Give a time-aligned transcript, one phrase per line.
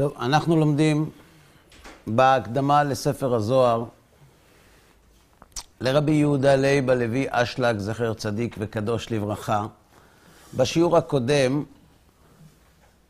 [0.00, 1.10] טוב, אנחנו לומדים
[2.06, 3.84] בהקדמה לספר הזוהר
[5.80, 9.66] לרבי יהודה לייב הלוי אשלג, זכר צדיק וקדוש לברכה.
[10.54, 11.64] בשיעור הקודם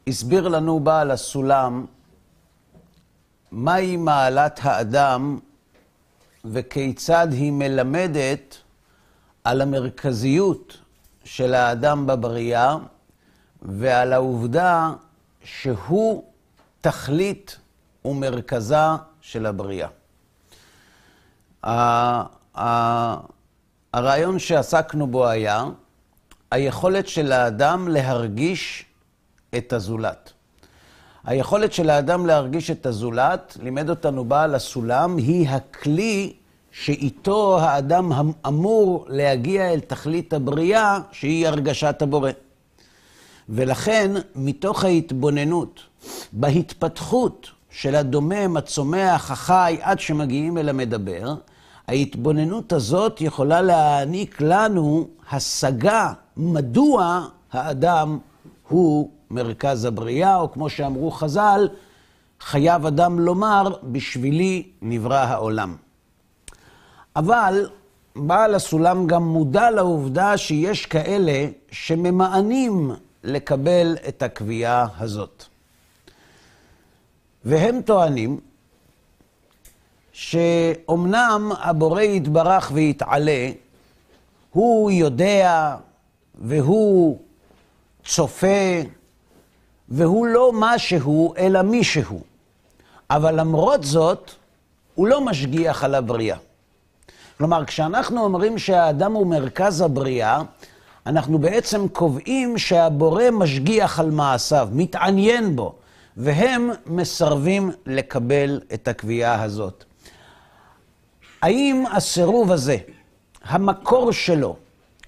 [0.07, 1.87] הסביר לנו בעל הסולם
[3.53, 5.39] מהי מעלת האדם
[6.45, 8.57] וכיצד היא מלמדת
[9.45, 10.79] על המרכזיות
[11.25, 12.77] של האדם בבריאה
[13.63, 14.93] ועל העובדה
[15.45, 16.30] שהוא
[16.81, 17.59] תכלית
[18.05, 18.77] ומרכזה
[19.21, 19.89] של הבריאה.
[23.95, 25.65] הרעיון שעסקנו בו היה
[26.51, 28.85] היכולת של האדם להרגיש
[29.57, 30.33] את הזולת.
[31.25, 36.33] היכולת של האדם להרגיש את הזולת, לימד אותנו בעל הסולם, היא הכלי
[36.71, 38.13] שאיתו האדם
[38.47, 42.31] אמור להגיע אל תכלית הבריאה, שהיא הרגשת הבורא.
[43.49, 45.81] ולכן, מתוך ההתבוננות
[46.33, 51.35] בהתפתחות של הדומם, הצומח, החי, עד שמגיעים אל המדבר,
[51.89, 58.19] ההתבוננות הזאת יכולה להעניק לנו השגה מדוע האדם
[58.69, 61.69] הוא מרכז הבריאה, או כמו שאמרו חז"ל,
[62.41, 65.77] חייב אדם לומר, בשבילי נברא העולם.
[67.17, 67.69] אבל
[68.17, 72.91] בעל הסולם גם מודע לעובדה שיש כאלה שממאנים
[73.25, 75.50] לקבל את הקביעה הזאת.
[77.45, 78.41] והם טוענים
[80.13, 83.51] שאומנם הבורא יתברך ויתעלה,
[84.53, 85.77] הוא יודע
[86.35, 87.19] והוא
[88.05, 88.81] צופה,
[89.89, 92.21] והוא לא משהו, אלא מישהו.
[93.11, 94.31] אבל למרות זאת,
[94.95, 96.37] הוא לא משגיח על הבריאה.
[97.39, 100.43] כלומר, כשאנחנו אומרים שהאדם הוא מרכז הבריאה,
[101.07, 105.75] אנחנו בעצם קובעים שהבורא משגיח על מעשיו, מתעניין בו,
[106.17, 109.85] והם מסרבים לקבל את הקביעה הזאת.
[111.43, 112.77] האם הסירוב הזה,
[113.43, 114.57] המקור שלו,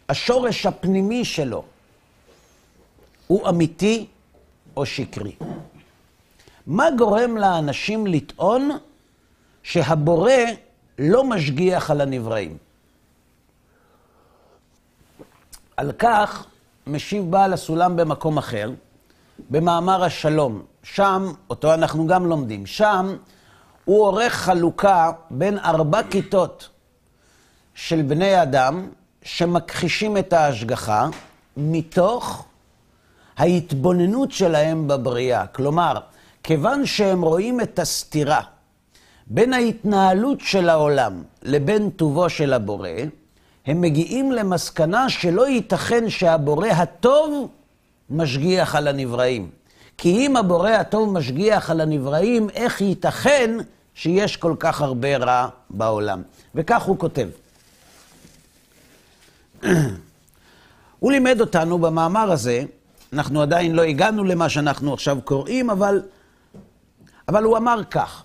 [0.08, 1.64] השורש הפנימי שלו,
[3.26, 4.06] הוא אמיתי
[4.76, 5.32] או שקרי?
[6.66, 8.70] מה גורם לאנשים לטעון
[9.62, 10.32] שהבורא
[10.98, 12.56] לא משגיח על הנבראים?
[15.76, 16.46] על כך
[16.86, 18.70] משיב בעל הסולם במקום אחר,
[19.50, 20.62] במאמר השלום.
[20.82, 23.16] שם, אותו אנחנו גם לומדים, שם
[23.84, 26.68] הוא עורך חלוקה בין ארבע כיתות
[27.74, 28.88] של בני אדם
[29.22, 31.08] שמכחישים את ההשגחה
[31.56, 32.44] מתוך
[33.36, 35.46] ההתבוננות שלהם בבריאה.
[35.46, 35.94] כלומר,
[36.42, 38.40] כיוון שהם רואים את הסתירה
[39.26, 42.88] בין ההתנהלות של העולם לבין טובו של הבורא,
[43.66, 47.48] הם מגיעים למסקנה שלא ייתכן שהבורא הטוב
[48.12, 49.50] משגיח על הנבראים.
[49.98, 53.50] כי אם הבורא הטוב משגיח על הנבראים, איך ייתכן
[53.94, 56.22] שיש כל כך הרבה רע בעולם?
[56.54, 57.28] וכך הוא כותב.
[60.98, 62.64] הוא לימד אותנו במאמר הזה,
[63.12, 66.02] אנחנו עדיין לא הגענו למה שאנחנו עכשיו קוראים, אבל,
[67.28, 68.22] אבל הוא אמר כך,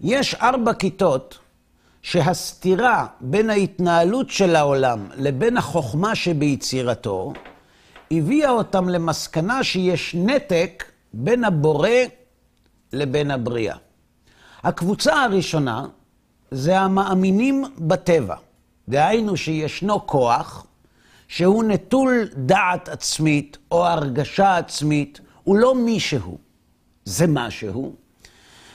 [0.00, 1.38] יש ארבע כיתות
[2.02, 7.32] שהסתירה בין ההתנהלות של העולם לבין החוכמה שביצירתו,
[8.12, 11.88] הביאה אותם למסקנה שיש נתק בין הבורא
[12.92, 13.76] לבין הבריאה.
[14.62, 15.86] הקבוצה הראשונה
[16.50, 18.36] זה המאמינים בטבע.
[18.88, 20.66] דהיינו שישנו כוח
[21.28, 26.38] שהוא נטול דעת עצמית או הרגשה עצמית, הוא לא מישהו,
[27.04, 27.94] זה משהו,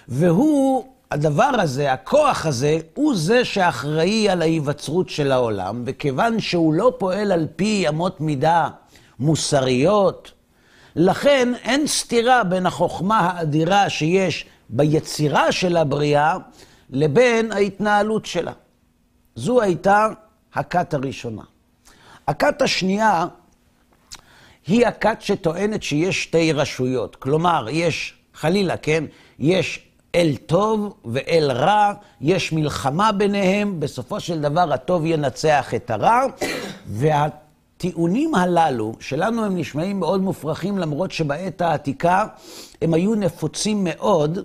[0.08, 6.94] והוא, הדבר הזה, הכוח הזה, הוא זה שאחראי על ההיווצרות של העולם, וכיוון שהוא לא
[6.98, 8.70] פועל על פי אמות מידה
[9.20, 10.32] מוסריות,
[10.96, 16.38] לכן אין סתירה בין החוכמה האדירה שיש ביצירה של הבריאה
[16.90, 18.52] לבין ההתנהלות שלה.
[19.36, 20.08] זו הייתה
[20.54, 21.42] הכת הראשונה.
[22.28, 23.26] הכת השנייה
[24.68, 27.16] היא הכת שטוענת שיש שתי רשויות.
[27.16, 29.04] כלומר, יש, חלילה, כן,
[29.40, 36.26] יש אל טוב ואל רע, יש מלחמה ביניהם, בסופו של דבר הטוב ינצח את הרע,
[36.88, 37.28] וה...
[37.86, 42.28] הטיעונים הללו, שלנו הם נשמעים מאוד מופרכים, למרות שבעת העתיקה
[42.82, 44.40] הם היו נפוצים מאוד,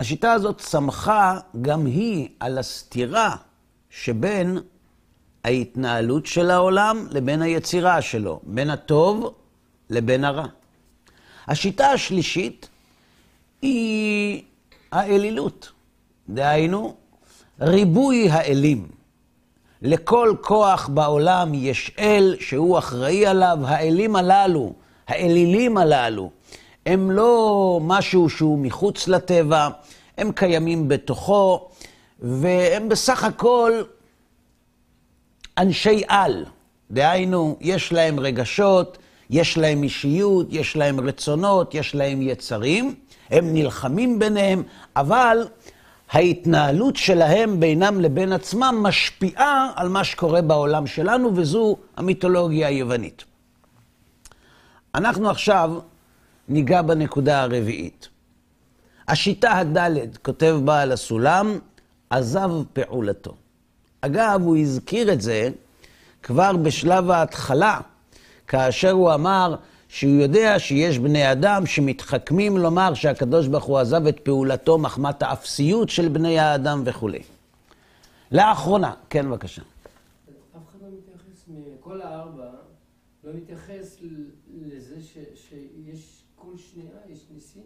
[0.00, 3.36] השיטה הזאת צמחה גם היא על הסתירה
[3.90, 4.58] שבין
[5.44, 9.34] ההתנהלות של העולם לבין היצירה שלו, בין הטוב
[9.90, 10.46] לבין הרע.
[11.46, 12.68] השיטה השלישית
[13.62, 14.42] היא
[14.92, 15.72] האלילות,
[16.28, 16.94] דהיינו,
[17.60, 18.88] ריבוי האלים.
[19.86, 23.58] לכל כוח בעולם יש אל שהוא אחראי עליו.
[23.64, 24.72] האלים הללו,
[25.08, 26.30] האלילים הללו,
[26.86, 29.68] הם לא משהו שהוא מחוץ לטבע,
[30.18, 31.68] הם קיימים בתוכו,
[32.20, 33.82] והם בסך הכל
[35.58, 36.44] אנשי על.
[36.90, 38.98] דהיינו, יש להם רגשות,
[39.30, 42.94] יש להם אישיות, יש להם רצונות, יש להם יצרים,
[43.30, 44.62] הם נלחמים ביניהם,
[44.96, 45.48] אבל
[46.10, 53.24] ההתנהלות שלהם בינם לבין עצמם משפיעה על מה שקורה בעולם שלנו, וזו המיתולוגיה היוונית.
[54.94, 55.72] אנחנו עכשיו
[56.48, 58.08] ניגע בנקודה הרביעית.
[59.08, 61.58] השיטה הדלת, כותב בעל הסולם,
[62.10, 63.34] עזב פעולתו.
[64.00, 65.48] אגב, הוא הזכיר את זה
[66.22, 67.80] כבר בשלב ההתחלה,
[68.46, 69.54] כאשר הוא אמר
[69.88, 75.88] שהוא יודע שיש בני אדם שמתחכמים לומר שהקדוש ברוך הוא עזב את פעולתו מחמת האפסיות
[75.88, 77.22] של בני האדם וכולי.
[78.32, 79.62] לאחרונה, כן, בבקשה.
[79.62, 82.50] אף אחד לא מתייחס מכל הארבע,
[83.24, 83.96] לא מתייחס
[84.54, 87.62] לזה ש, שיש כל שנייה, יש ניסים.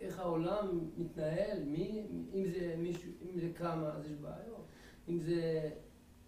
[0.00, 2.02] איך העולם מתנהל, מי,
[2.34, 4.66] אם זה מישהו, אם זה כמה, אז יש בעיות.
[5.08, 5.70] אם זה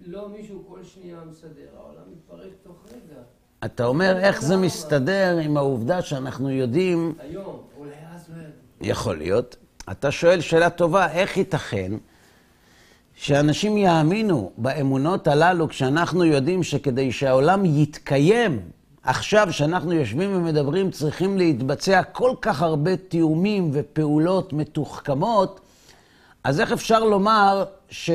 [0.01, 3.23] לא מישהו כל שנייה מסדר, העולם מתפרק תוך רגע.
[3.65, 7.15] אתה אומר איך זה מסתדר עם העובדה שאנחנו יודעים...
[7.21, 8.31] היום, אולי אז.
[8.81, 9.57] יכול להיות.
[9.91, 11.93] אתה שואל שאלה טובה, איך ייתכן
[13.15, 18.61] שאנשים יאמינו באמונות הללו כשאנחנו יודעים שכדי שהעולם יתקיים,
[19.03, 25.61] עכשיו שאנחנו יושבים ומדברים, צריכים להתבצע כל כך הרבה תיאומים ופעולות מתוחכמות,
[26.45, 28.11] אז איך אפשר לומר ש...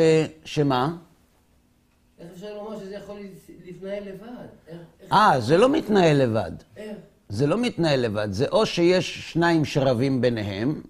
[0.45, 0.95] שמה?
[2.19, 3.15] איך אפשר לומר שזה יכול
[3.81, 4.47] להתנהל לבד?
[5.11, 6.51] אה, זה לא מתנהל לבד.
[6.77, 6.97] איך?
[7.29, 10.81] זה לא מתנהל לבד, זה או שיש שניים שרבים ביניהם,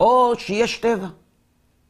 [0.00, 1.06] או שיש טבע.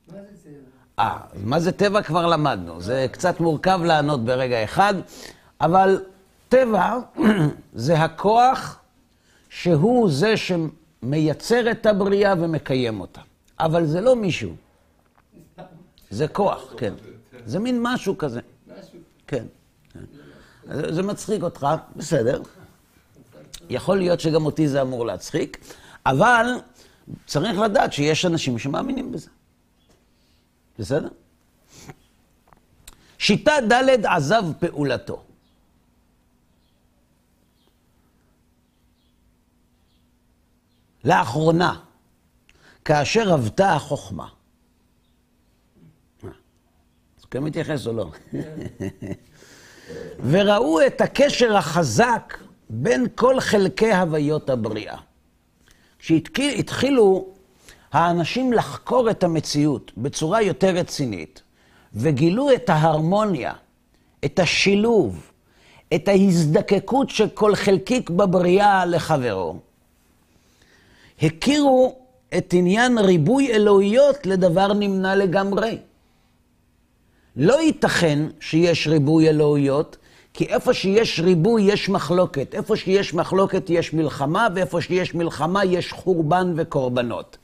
[0.08, 0.52] מה זה צבע?
[0.98, 2.80] אה, מה זה טבע כבר למדנו.
[2.80, 4.94] זה קצת מורכב לענות ברגע אחד,
[5.60, 6.02] אבל
[6.48, 6.98] טבע
[7.74, 8.80] זה הכוח
[9.48, 13.20] שהוא זה שמייצר את הבריאה ומקיים אותה.
[13.60, 14.52] אבל זה לא מישהו,
[16.10, 16.94] זה כוח, כן.
[17.46, 18.98] זה מין משהו כזה, משהו.
[19.26, 19.44] כן.
[19.92, 20.00] כן.
[20.74, 22.42] זה זה מצחיק אותך, בסדר.
[23.70, 25.74] יכול להיות שגם אותי זה אמור להצחיק,
[26.06, 26.46] אבל
[27.26, 29.30] צריך לדעת שיש אנשים שמאמינים בזה.
[30.78, 31.08] בסדר?
[33.18, 35.24] שיטה ד' עזב פעולתו.
[41.04, 41.80] לאחרונה,
[42.84, 44.28] כאשר אבתה החוכמה,
[46.24, 46.28] אה,
[47.18, 48.10] אז כן מתייחס או לא?
[50.30, 52.38] וראו את הקשר החזק
[52.70, 54.96] בין כל חלקי הוויות הבריאה.
[55.98, 57.26] כשהתחילו
[57.92, 61.42] האנשים לחקור את המציאות בצורה יותר רצינית,
[61.94, 63.52] וגילו את ההרמוניה,
[64.24, 65.30] את השילוב,
[65.94, 69.56] את ההזדקקות של כל חלקיק בבריאה לחברו,
[71.22, 71.98] הכירו
[72.38, 75.78] את עניין ריבוי אלוהיות לדבר נמנע לגמרי.
[77.38, 79.96] לא ייתכן שיש ריבוי אלוהיות,
[80.34, 82.54] כי איפה שיש ריבוי יש מחלוקת.
[82.54, 87.36] איפה שיש מחלוקת יש מלחמה, ואיפה שיש מלחמה יש חורבן וקורבנות.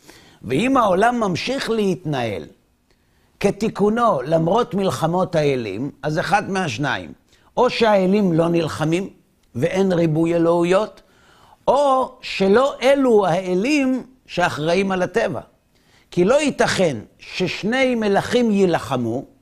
[0.42, 2.42] ואם העולם ממשיך להתנהל
[3.40, 7.12] כתיקונו למרות מלחמות האלים, אז אחד מהשניים.
[7.56, 9.10] או שהאלים לא נלחמים
[9.54, 11.02] ואין ריבוי אלוהיות,
[11.68, 15.40] או שלא אלו האלים שאחראים על הטבע.
[16.10, 19.33] כי לא ייתכן ששני מלכים יילחמו,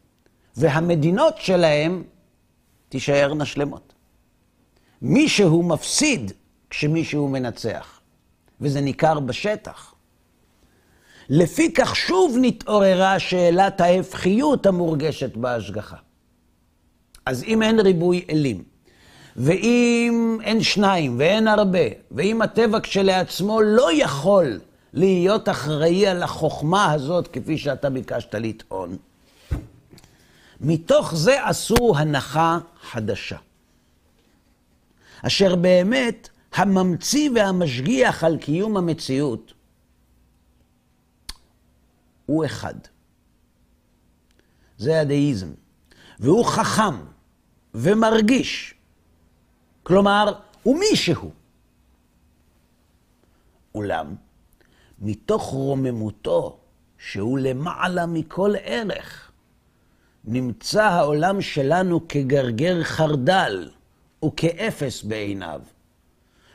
[0.57, 2.03] והמדינות שלהם
[2.89, 3.93] תישארנה שלמות.
[5.03, 6.33] מישהו מפסיד
[6.71, 8.01] כשמישהו מנצח,
[8.61, 9.95] וזה ניכר בשטח.
[11.29, 15.97] לפי כך שוב נתעוררה שאלת ההפכיות המורגשת בהשגחה.
[17.27, 18.65] אז אם אין ריבוי אלים,
[19.37, 21.79] ואם אין שניים ואין הרבה,
[22.11, 24.61] ואם הטבע כשלעצמו לא יכול
[24.93, 28.97] להיות אחראי על החוכמה הזאת, כפי שאתה ביקשת לטעון,
[30.63, 33.39] מתוך זה עשו הנחה חדשה.
[35.23, 39.53] אשר באמת הממציא והמשגיח על קיום המציאות
[42.27, 42.75] הוא אחד.
[44.79, 45.53] זה הדאיזם.
[46.19, 46.95] והוא חכם
[47.75, 48.75] ומרגיש.
[49.83, 51.33] כלומר, הוא מישהו.
[53.75, 54.15] אולם,
[54.99, 56.59] מתוך רוממותו,
[56.99, 59.22] שהוא למעלה מכל ערך,
[60.25, 63.71] נמצא העולם שלנו כגרגר חרדל
[64.25, 65.61] וכאפס בעיניו,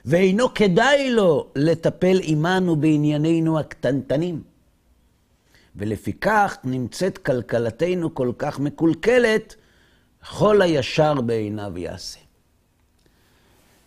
[0.05, 4.41] ואינו כדאי לו לטפל עמנו בעניינינו הקטנטנים.
[5.75, 9.55] ולפיכך נמצאת כלכלתנו כל כך מקולקלת,
[10.37, 12.19] כל הישר בעיניו יעשה.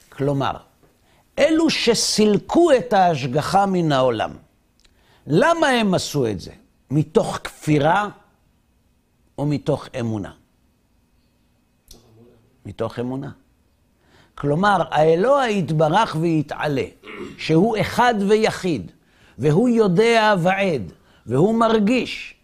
[0.09, 0.53] כלומר,
[1.39, 4.31] אלו שסילקו את ההשגחה מן העולם.
[5.27, 6.53] למה הם עשו את זה?
[6.91, 8.09] מתוך כפירה
[9.41, 10.33] או מתוך אמונה?
[12.67, 13.31] מתוך אמונה.
[14.35, 16.85] כלומר, האלוה יתברך ויתעלה,
[17.39, 18.93] שהוא אחד ויחיד,
[19.39, 20.93] והוא יודע ועד,
[21.27, 22.35] והוא מרגיש,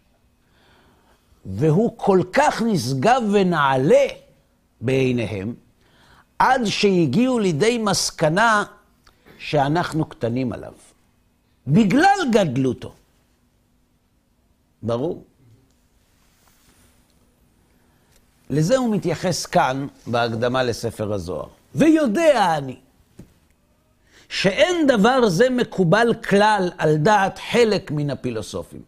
[1.47, 4.07] והוא כל כך נשגב ונעלה
[4.81, 5.55] בעיניהם,
[6.39, 8.65] עד שהגיעו לידי מסקנה
[9.39, 10.73] שאנחנו קטנים עליו,
[11.67, 12.95] בגלל גדלותו.
[14.83, 15.25] ברור.
[18.51, 21.47] לזה הוא מתייחס כאן בהקדמה לספר הזוהר.
[21.75, 22.77] ויודע אני
[24.29, 28.83] שאין דבר זה מקובל כלל על דעת חלק מן הפילוסופים.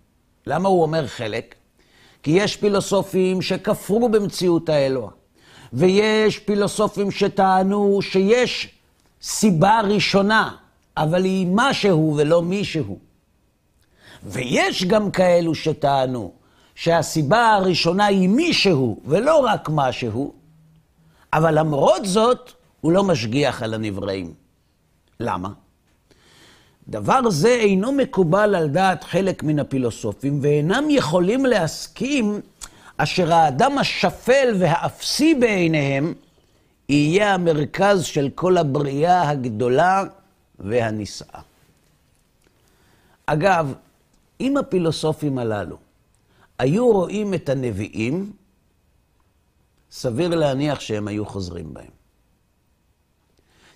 [0.47, 1.55] למה הוא אומר חלק?
[2.23, 5.11] כי יש פילוסופים שכפרו במציאות האלוה,
[5.73, 8.69] ויש פילוסופים שטענו שיש
[9.23, 10.57] סיבה ראשונה,
[10.97, 12.99] אבל היא משהו ולא מישהו.
[14.23, 16.33] ויש גם כאלו שטענו
[16.79, 20.33] שהסיבה הראשונה היא מישהו ולא רק משהו,
[21.33, 24.35] אבל למרות זאת, הוא לא משגיח על הנבראים.
[25.21, 25.49] למה?
[26.89, 32.41] דבר זה אינו מקובל על דעת חלק מן הפילוסופים, ואינם יכולים להסכים
[32.97, 36.15] אשר האדם השפל והאפסי בעיניהם
[36.89, 40.05] יהיה המרכז של כל הבריאה הגדולה
[40.59, 41.41] והנישאה.
[43.27, 43.75] אגב,
[44.41, 45.88] אם הפילוסופים הללו
[46.59, 48.33] היו רואים את הנביאים,
[49.91, 51.91] סביר להניח שהם היו חוזרים בהם.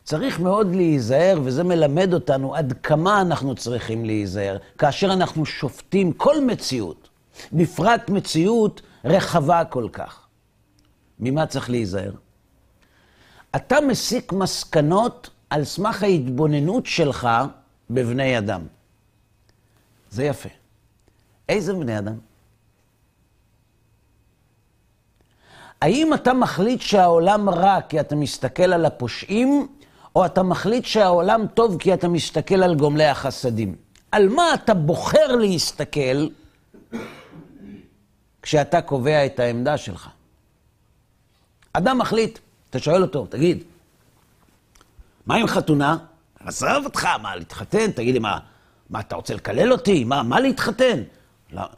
[0.05, 6.45] צריך מאוד להיזהר, וזה מלמד אותנו עד כמה אנחנו צריכים להיזהר, כאשר אנחנו שופטים כל
[6.45, 7.09] מציאות,
[7.53, 10.27] בפרט מציאות רחבה כל כך.
[11.19, 12.13] ממה צריך להיזהר?
[13.57, 17.29] אתה מסיק מסקנות על סמך ההתבוננות שלך
[17.91, 18.67] בבני אדם.
[20.11, 20.49] זה יפה.
[21.49, 22.32] איזה בני אדם?
[25.83, 29.69] האם אתה מחליט שהעולם רע כי אתה מסתכל על הפושעים,
[30.17, 33.75] או אתה מחליט שהעולם טוב כי אתה מסתכל על גומלי החסדים?
[34.13, 36.29] על מה אתה בוחר להסתכל
[38.43, 40.09] כשאתה קובע את העמדה שלך?
[41.73, 42.39] אדם מחליט,
[42.71, 43.65] אתה שואל אותו, תגיד,
[45.27, 45.97] מה עם חתונה?
[46.41, 47.93] עזוב אותך, מה, להתחתן?
[47.93, 48.39] תגיד לי, מה,
[48.91, 50.05] מה, אתה רוצה לקלל אותי?
[50.05, 51.03] מה, מה להתחתן?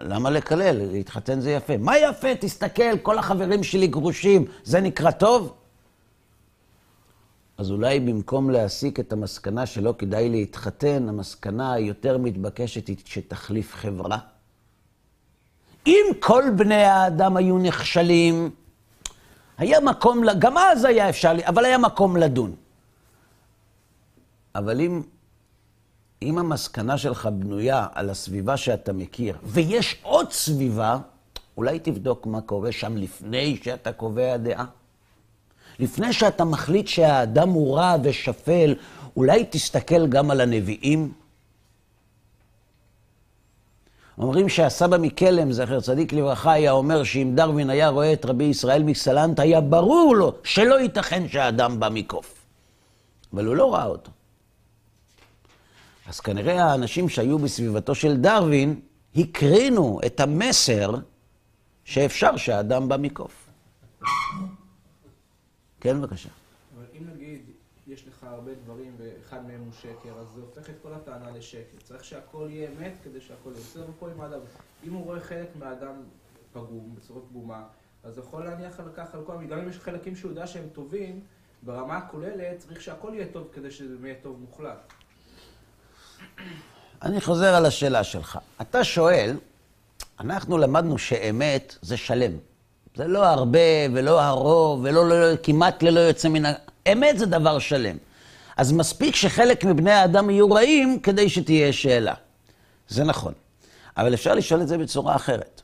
[0.01, 0.77] למה לקלל?
[0.93, 1.77] להתחתן זה יפה.
[1.77, 2.29] מה יפה?
[2.41, 5.55] תסתכל, כל החברים שלי גרושים, זה נקרא טוב?
[7.59, 14.19] אז אולי במקום להסיק את המסקנה שלא כדאי להתחתן, המסקנה היותר מתבקשת היא שתחליף חברה.
[15.87, 18.51] אם כל בני האדם היו נכשלים,
[19.59, 22.55] היה מקום, גם אז היה אפשר, אבל היה מקום לדון.
[24.55, 25.03] אבל אם
[26.23, 30.99] אם המסקנה שלך בנויה על הסביבה שאתה מכיר, ויש עוד סביבה,
[31.57, 34.65] אולי תבדוק מה קורה שם לפני שאתה קובע דעה.
[35.79, 38.75] לפני שאתה מחליט שהאדם הוא רע ושפל,
[39.17, 41.13] אולי תסתכל גם על הנביאים.
[44.19, 48.83] אומרים שהסבא מקלם, זכר צדיק לברכה, היה אומר שאם דרווין היה רואה את רבי ישראל
[48.83, 52.35] מסלנט, היה ברור לו שלא ייתכן שהאדם בא מקוף.
[53.33, 54.11] אבל הוא לא ראה אותו.
[56.07, 58.81] אז כנראה האנשים שהיו בסביבתו של דרווין
[59.17, 60.95] הקרינו את המסר
[61.85, 63.49] שאפשר שהאדם בא מקוף.
[65.81, 66.29] כן, בבקשה.
[66.77, 67.41] אבל אם נגיד
[67.87, 71.77] יש לך הרבה דברים ואחד מהם הוא שקר, אז זה הופך את כל הטענה לשקר.
[71.83, 74.41] צריך שהכל יהיה אמת כדי שהכל יוצא ופה עם האדם.
[74.87, 75.95] אם הוא רואה חלק מהאדם
[76.53, 77.65] פגום, בצורה פגומה,
[78.03, 81.21] אז יכול להניח על כך על כל גם אם יש חלקים שהוא יודע שהם טובים,
[81.63, 84.93] ברמה הכוללת צריך שהכל יהיה טוב כדי שזה יהיה טוב מוחלט.
[87.03, 88.39] אני חוזר על השאלה שלך.
[88.61, 89.37] אתה שואל,
[90.21, 92.33] אנחנו למדנו שאמת זה שלם.
[92.97, 93.59] זה לא הרבה
[93.93, 96.53] ולא הרוב ולא לא, לא, כמעט ללא יוצא מן ה...
[96.93, 97.97] אמת זה דבר שלם.
[98.57, 102.15] אז מספיק שחלק מבני האדם יהיו רעים כדי שתהיה שאלה.
[102.89, 103.33] זה נכון.
[103.97, 105.63] אבל אפשר לשאול את זה בצורה אחרת.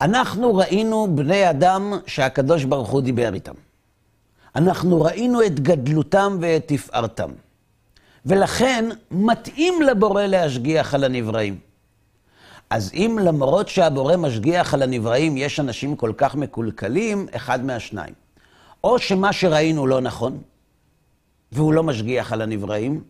[0.00, 3.54] אנחנו ראינו בני אדם שהקדוש ברוך הוא דיבר איתם.
[4.56, 7.30] אנחנו ראינו את גדלותם ואת תפארתם.
[8.26, 11.58] ולכן מתאים לבורא להשגיח על הנבראים.
[12.70, 18.14] אז אם למרות שהבורא משגיח על הנבראים, יש אנשים כל כך מקולקלים, אחד מהשניים.
[18.84, 20.42] או שמה שראינו לא נכון,
[21.52, 23.04] והוא לא משגיח על הנבראים,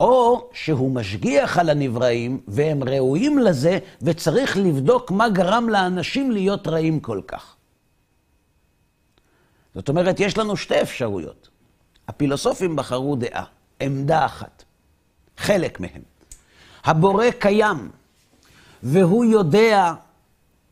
[0.00, 7.00] או שהוא משגיח על הנבראים, והם ראויים לזה, וצריך לבדוק מה גרם לאנשים להיות רעים
[7.00, 7.56] כל כך.
[9.74, 11.48] זאת אומרת, יש לנו שתי אפשרויות.
[12.08, 13.44] הפילוסופים בחרו דעה.
[13.80, 14.64] עמדה אחת,
[15.36, 16.02] חלק מהם.
[16.84, 17.90] הבורא קיים,
[18.82, 19.92] והוא יודע,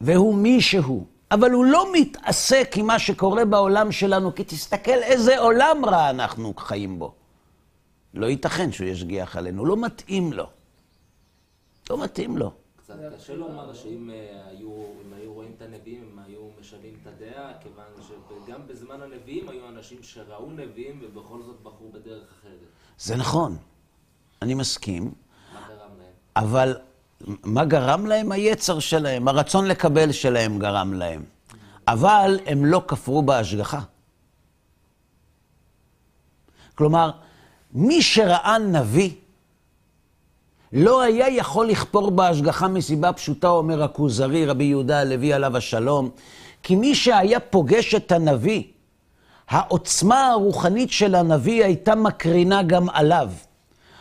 [0.00, 5.85] והוא מישהו, אבל הוא לא מתעסק עם מה שקורה בעולם שלנו, כי תסתכל איזה עולם
[5.85, 7.15] רע אנחנו חיים בו.
[8.15, 10.47] לא ייתכן שהוא ישגיח עלינו, לא מתאים לו.
[11.91, 12.53] לא מתאים לו.
[12.88, 14.16] קצת קשה לומר שאם אה,
[14.47, 14.71] היו,
[15.16, 17.85] היו רואים את הנביאים, הם היו משנים את הדעה, כיוון
[18.47, 22.68] שגם בזמן הנביאים היו אנשים שראו נביאים ובכל זאת בחרו בדרך אחרת.
[22.99, 23.57] זה נכון,
[24.42, 25.02] אני מסכים,
[25.54, 26.12] מה גרם להם?
[26.37, 26.78] אבל
[27.45, 28.33] מה גרם להם?
[28.33, 31.25] היצר שלהם, הרצון לקבל שלהם גרם להם.
[31.88, 33.80] אבל הם לא כפרו בהשגחה.
[36.75, 37.11] כלומר,
[37.73, 39.14] מי שראה נביא,
[40.72, 46.10] לא היה יכול לכפור בהשגחה מסיבה פשוטה, אומר הכוזרי, רבי יהודה הלוי עליו השלום,
[46.62, 48.62] כי מי שהיה פוגש את הנביא,
[49.48, 53.30] העוצמה הרוחנית של הנביא הייתה מקרינה גם עליו.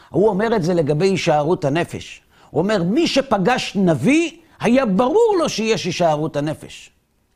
[0.10, 2.22] הוא אומר את זה לגבי הישארות הנפש.
[2.50, 6.92] הוא אומר, מי שפגש נביא, היה ברור לו שיש הישארות הנפש.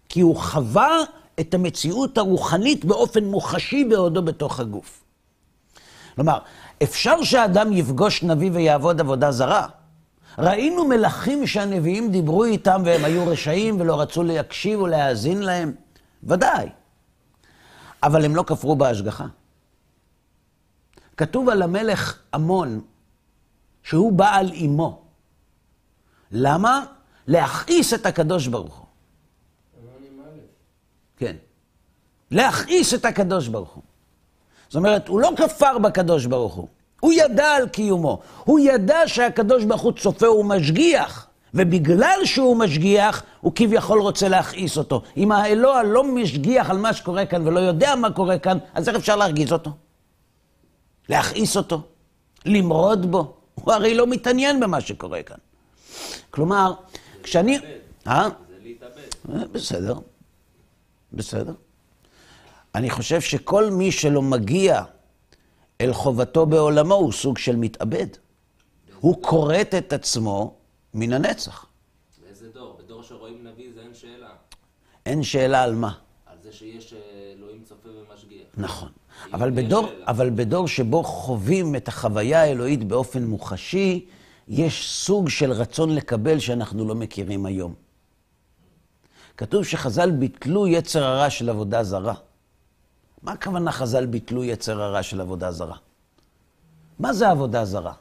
[0.10, 0.98] כי הוא חווה
[1.40, 5.04] את המציאות הרוחנית באופן מוחשי בעודו בתוך הגוף.
[6.16, 6.38] כלומר,
[6.84, 9.68] אפשר שאדם יפגוש נביא ויעבוד עבודה זרה.
[10.38, 15.74] ראינו מלכים שהנביאים דיברו איתם והם היו רשעים ולא רצו להקשיב ולהאזין להם.
[16.24, 16.70] ודאי.
[18.04, 19.26] אבל הם לא כפרו בהשגחה.
[21.18, 22.82] כתוב על המלך עמון
[23.84, 25.02] שהוא בעל אימו.
[26.32, 26.86] למה?
[27.28, 28.86] להכעיס את הקדוש ברוך הוא.
[31.18, 31.36] כן.
[32.32, 33.84] להכעיס את הקדוש ברוך הוא.
[34.72, 36.68] זאת אומרת, הוא לא כפר בקדוש ברוך הוא.
[37.00, 38.20] הוא ידע על קיומו.
[38.44, 41.28] הוא ידע שהקדוש ברוך הוא צופה ומשגיח.
[41.54, 45.02] ובגלל שהוא משגיח, הוא כביכול רוצה להכעיס אותו.
[45.18, 48.98] אם האלוה לא משגיח על מה שקורה כאן ולא יודע מה קורה כאן, אז איך
[48.98, 49.72] אפשר להרגיז אותו?
[51.10, 51.82] להכעיס אותו?
[52.46, 53.34] למרוד בו?
[53.56, 55.38] הוא הרי לא מתעניין במה שקורה כאן.
[56.30, 56.74] כלומר,
[57.24, 57.60] כשאני...
[58.08, 58.30] אה?
[58.50, 59.36] זה להתאבד.
[59.36, 59.94] אה, בסדר,
[61.14, 61.54] בסדר.
[62.76, 64.84] אני חושב שכל מי שלא מגיע
[65.82, 68.08] אל חובתו בעולמו הוא סוג של מתאבד.
[69.00, 70.54] הוא כורת את עצמו
[70.94, 71.66] מן הנצח.
[72.26, 72.78] באיזה דור?
[72.84, 74.30] בדור שרואים נביא זה אין שאלה.
[75.06, 75.94] אין שאלה על מה.
[76.26, 77.00] על זה שיש אה,
[77.38, 78.48] אלוהים צופה ומשגיח.
[78.58, 78.90] נכון.
[79.34, 80.06] אבל בדור, שאלה.
[80.08, 84.06] אבל בדור שבו חווים את החוויה האלוהית באופן מוחשי,
[84.48, 87.74] יש סוג של רצון לקבל שאנחנו לא מכירים היום.
[89.38, 92.14] כתוב שחז"ל ביטלו יצר הרע של עבודה זרה.
[93.24, 95.78] מה הכוונה חז"ל ביטלו יצר הרע של עבודה זרה?
[97.00, 97.94] מה זה עבודה זרה?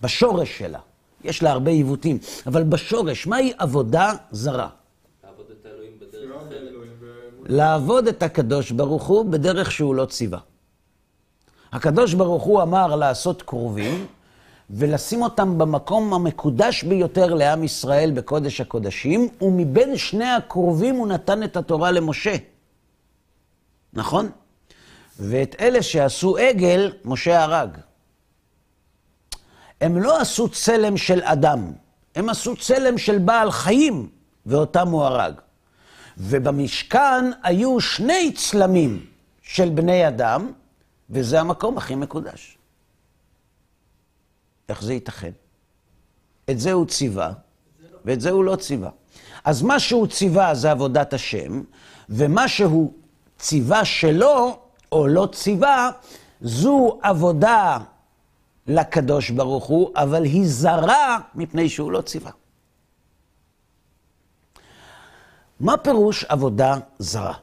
[0.00, 0.78] בשורש שלה.
[1.24, 4.68] יש לה הרבה עיוותים, אבל בשורש, מהי עבודה זרה?
[5.24, 6.52] לעבוד את האלוהים בדרך אחרת.
[7.48, 10.38] לעבוד את הקדוש ברוך הוא בדרך שהוא לא ציווה.
[11.72, 14.06] הקדוש ברוך הוא אמר לעשות קרובים
[14.70, 21.56] ולשים אותם במקום המקודש ביותר לעם ישראל בקודש הקודשים, ומבין שני הקרובים הוא נתן את
[21.56, 22.36] התורה למשה.
[23.92, 24.30] נכון?
[25.18, 27.78] ואת אלה שעשו עגל, משה הרג.
[29.80, 31.72] הם לא עשו צלם של אדם,
[32.14, 34.08] הם עשו צלם של בעל חיים,
[34.46, 35.34] ואותם הוא הרג.
[36.18, 39.06] ובמשכן היו שני צלמים
[39.42, 40.52] של בני אדם,
[41.10, 42.57] וזה המקום הכי מקודש.
[44.68, 45.32] איך זה ייתכן?
[46.50, 47.32] את זה הוא ציווה,
[48.04, 48.90] ואת זה הוא לא ציווה.
[49.44, 51.62] אז מה שהוא ציווה זה עבודת השם,
[52.08, 52.92] ומה שהוא
[53.38, 54.58] ציווה שלו,
[54.92, 55.90] או לא ציווה,
[56.40, 57.78] זו עבודה
[58.66, 62.30] לקדוש ברוך הוא, אבל היא זרה מפני שהוא לא ציווה.
[65.60, 67.34] מה פירוש עבודה זרה?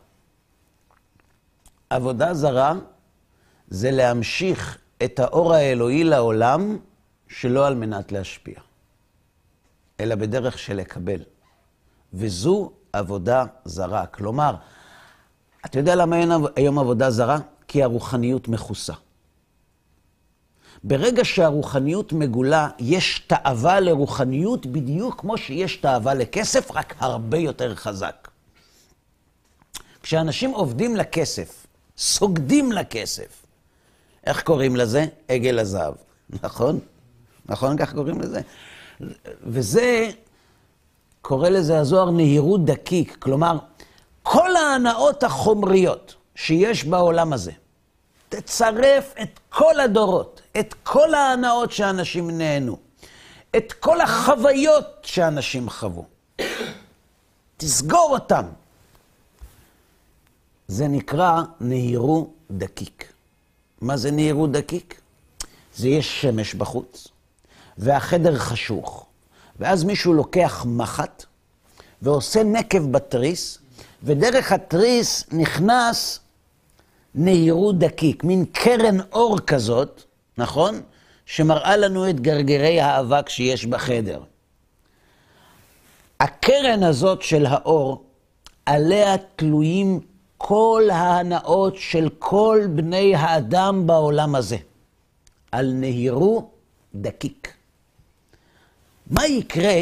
[1.90, 2.74] עבודה זרה
[3.68, 6.78] זה להמשיך את האור האלוהי לעולם
[7.40, 8.60] שלא על מנת להשפיע,
[10.00, 11.20] אלא בדרך של לקבל.
[12.14, 14.06] וזו עבודה זרה.
[14.06, 14.56] כלומר,
[15.66, 17.38] אתה יודע למה אין היום עבודה זרה?
[17.68, 18.94] כי הרוחניות מכוסה.
[20.84, 28.28] ברגע שהרוחניות מגולה, יש תאווה לרוחניות בדיוק כמו שיש תאווה לכסף, רק הרבה יותר חזק.
[30.04, 31.66] כשאנשים עובדים לכסף,
[31.98, 33.46] סוגדים לכסף,
[34.26, 35.06] איך קוראים לזה?
[35.28, 35.94] עגל הזהב,
[36.44, 36.80] נכון?
[37.46, 38.42] נכון כך קוראים לזה?
[39.44, 40.10] וזה,
[41.22, 43.58] קורא לזה הזוהר נהירות דקיק, כלומר,
[44.24, 47.52] כל ההנאות החומריות שיש בעולם הזה,
[48.30, 52.78] תצרף את כל הדורות, את כל ההנאות שאנשים נהנו,
[53.58, 56.06] את כל החוויות שאנשים חוו.
[57.58, 58.46] תסגור אותם.
[60.68, 63.14] זה נקרא נהירו דקיק.
[63.82, 65.02] מה זה נהירות דקיק?
[65.76, 67.08] זה יש שמש בחוץ,
[67.78, 69.06] והחדר חשוך,
[69.60, 71.26] ואז מישהו לוקח מחט
[72.02, 73.58] ועושה נקב בתריס,
[74.04, 76.20] ודרך התריס נכנס
[77.16, 80.04] נהירות דקיק, מין קרן אור כזאת,
[80.38, 80.82] נכון?
[81.26, 84.24] שמראה לנו את גרגרי האבק שיש בחדר.
[86.20, 88.04] הקרן הזאת של האור,
[88.66, 90.00] עליה תלויים
[90.38, 94.58] כל ההנאות של כל בני האדם בעולם הזה.
[95.52, 96.50] על נהירו
[96.96, 97.55] דקיק.
[99.10, 99.74] מה יקרה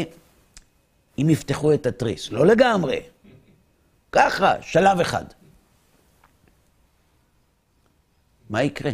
[1.18, 2.30] אם יפתחו את התריס?
[2.30, 3.00] לא לגמרי.
[4.12, 5.24] ככה, שלב אחד.
[8.50, 8.90] מה יקרה?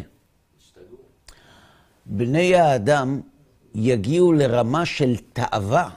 [2.07, 3.21] בני האדם
[3.75, 5.91] יגיעו לרמה של תאווה,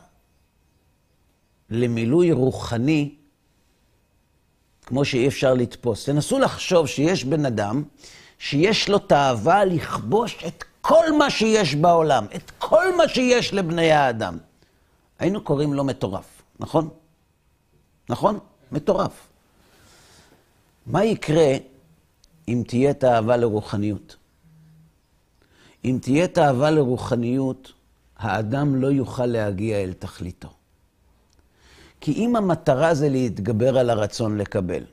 [1.69, 3.15] למילוי רוחני,
[4.85, 6.05] כמו שאי אפשר לתפוס.
[6.05, 7.83] תנסו לחשוב שיש בן אדם
[8.39, 14.37] שיש לו תאווה לכבוש את כל מה שיש בעולם, את כל מה שיש לבני האדם.
[15.19, 16.89] היינו קוראים לו מטורף, נכון?
[18.09, 18.39] נכון?
[18.71, 19.27] מטורף.
[20.85, 21.53] מה יקרה
[22.47, 24.15] אם תהיה תאווה לרוחניות?
[25.85, 27.73] אם תהיה תאווה לרוחניות,
[28.17, 30.49] האדם לא יוכל להגיע אל תכליתו.
[32.01, 34.83] כי אם המטרה זה להתגבר על הרצון לקבל,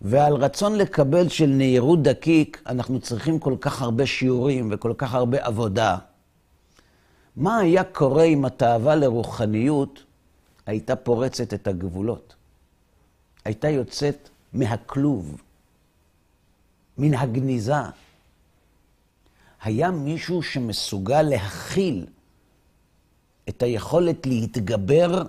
[0.00, 5.46] ועל רצון לקבל של נהירות דקיק, אנחנו צריכים כל כך הרבה שיעורים וכל כך הרבה
[5.46, 5.98] עבודה.
[7.36, 10.04] מה היה קורה אם התאווה לרוחניות
[10.66, 12.34] הייתה פורצת את הגבולות?
[13.44, 15.40] הייתה יוצאת מהכלוב,
[16.98, 17.74] מן הגניזה.
[19.62, 22.06] היה מישהו שמסוגל להכיל
[23.48, 25.22] את היכולת להתגבר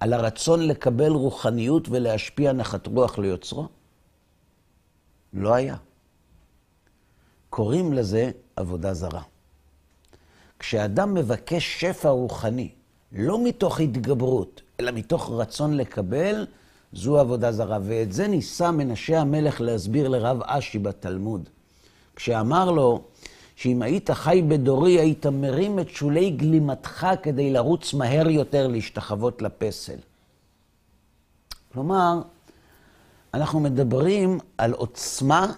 [0.00, 3.68] על הרצון לקבל רוחניות ולהשפיע נחת רוח ליוצרו?
[5.32, 5.76] לא היה.
[7.50, 9.22] קוראים לזה עבודה זרה.
[10.58, 12.68] כשאדם מבקש שפע רוחני,
[13.12, 16.46] לא מתוך התגברות, אלא מתוך רצון לקבל,
[16.92, 17.78] זו עבודה זרה.
[17.82, 21.48] ואת זה ניסה מנשה המלך להסביר לרב אשי בתלמוד.
[22.16, 23.02] כשאמר לו
[23.56, 29.98] שאם היית חי בדורי, היית מרים את שולי גלימתך כדי לרוץ מהר יותר להשתחוות לפסל.
[31.72, 32.22] כלומר,
[33.34, 35.52] אנחנו מדברים על עוצמה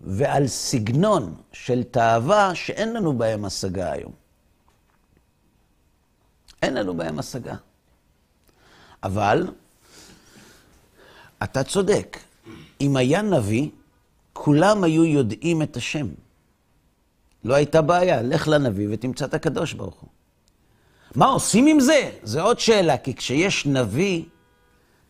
[0.00, 4.12] ועל סגנון של תאווה שאין לנו בהם השגה היום.
[6.62, 7.54] אין לנו בהם השגה.
[9.02, 9.48] אבל
[11.42, 12.18] אתה צודק,
[12.80, 13.68] אם היה נביא,
[14.32, 16.06] כולם היו יודעים את השם.
[17.44, 20.10] לא הייתה בעיה, לך לנביא ותמצא את הקדוש ברוך הוא.
[21.14, 22.10] מה עושים עם זה?
[22.22, 24.24] זו עוד שאלה, כי כשיש נביא,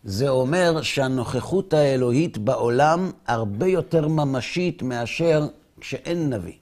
[0.05, 5.47] זה אומר שהנוכחות האלוהית בעולם הרבה יותר ממשית מאשר
[5.81, 6.55] כשאין נביא.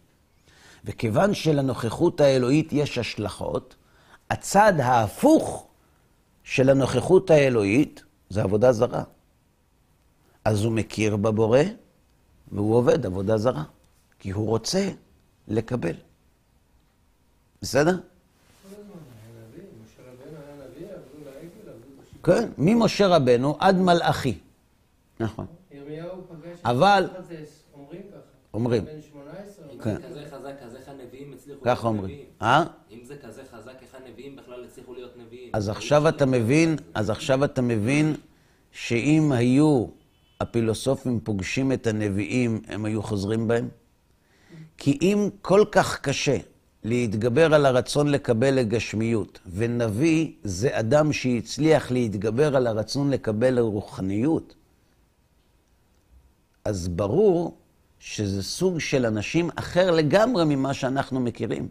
[0.85, 3.74] וכיוון שלנוכחות האלוהית יש השלכות,
[4.31, 5.66] הצד ההפוך
[6.42, 9.02] של הנוכחות האלוהית זה עבודה זרה.
[10.44, 11.59] אז הוא מכיר בבורא
[12.52, 13.64] והוא עובד עבודה זרה,
[14.18, 14.88] כי הוא רוצה
[15.48, 15.94] לקבל.
[17.62, 17.92] בסדר?
[17.92, 17.98] כל
[18.68, 22.12] הזמן היה נביא, משה רבנו היה נביא, עבדו לעגל, עבדו בשיטה.
[22.22, 24.38] כן, ממשה רבנו עד מלאכי.
[25.20, 25.46] נכון.
[25.72, 26.58] ירמיהו פגש...
[26.61, 27.08] את אבל-
[27.74, 28.18] אומרים ככה.
[28.54, 28.85] אומרים.
[28.85, 29.96] בן 18, אם אומרים.
[29.96, 32.04] זה כזה חזק, אז איך הנביאים הצליחו להיות ככה אומרים.
[32.04, 32.26] נביאים?
[32.42, 32.64] אה?
[32.90, 35.50] אם זה כזה חזק, איך הנביאים בכלל הצליחו להיות נביאים?
[35.52, 38.14] אז עכשיו אתה מבין, אז עכשיו אתה מבין
[38.72, 39.87] שאם היו
[40.40, 43.68] הפילוסופים פוגשים את הנביאים, הם היו חוזרים בהם?
[44.78, 46.37] כי אם כל כך קשה
[46.85, 54.55] להתגבר על הרצון לקבל לגשמיות, ונביא זה אדם שהצליח להתגבר על הרצון לקבל לרוחניות,
[56.64, 57.57] אז ברור
[57.99, 61.68] שזה סוג של אנשים אחר לגמרי ממה שאנחנו מכירים.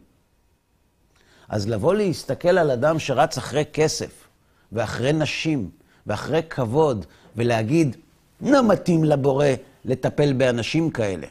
[1.50, 4.28] אז לבוא להסתכל על אדם שרץ אחרי כסף,
[4.72, 5.70] ואחרי נשים,
[6.08, 7.98] ואחרי כבוד, ולהגיד,
[8.42, 9.48] לא מתאים לבורא
[9.86, 11.28] לטפל באנשים כאלה.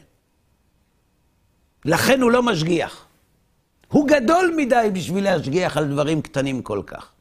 [1.85, 3.05] לכן הוא לא משגיח.
[3.91, 7.11] הוא גדול מדי בשביל להשגיח על דברים קטנים כל כך.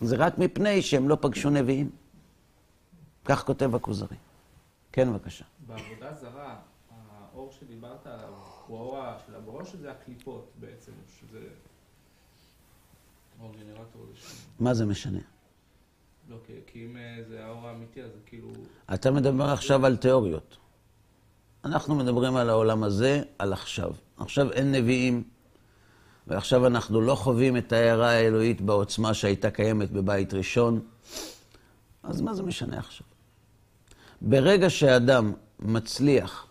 [0.00, 1.90] זה רק מפני שהם לא פגשו נביאים.
[3.24, 4.16] כך כותב הכוזרי.
[4.92, 5.44] כן, בבקשה.
[5.66, 6.56] בעבודה זרה,
[7.32, 8.32] האור שדיברת עליו,
[8.66, 10.92] הוא האור של הבורא או שזה הקליפות בעצם?
[11.20, 11.40] שזה...
[13.40, 14.64] אור גנרטור זה שם.
[14.64, 15.18] מה זה משנה?
[16.28, 18.48] לא, כי, אם אה, זה האור האמיתי, אז זה כאילו...
[18.94, 20.56] אתה מדבר עכשיו על תיאוריות.
[21.64, 23.92] אנחנו מדברים על העולם הזה, על עכשיו.
[24.16, 25.24] עכשיו אין נביאים,
[26.26, 30.80] ועכשיו אנחנו לא חווים את ההערה האלוהית בעוצמה שהייתה קיימת בבית ראשון,
[32.02, 33.06] אז מה זה משנה עכשיו?
[34.20, 36.46] ברגע שאדם מצליח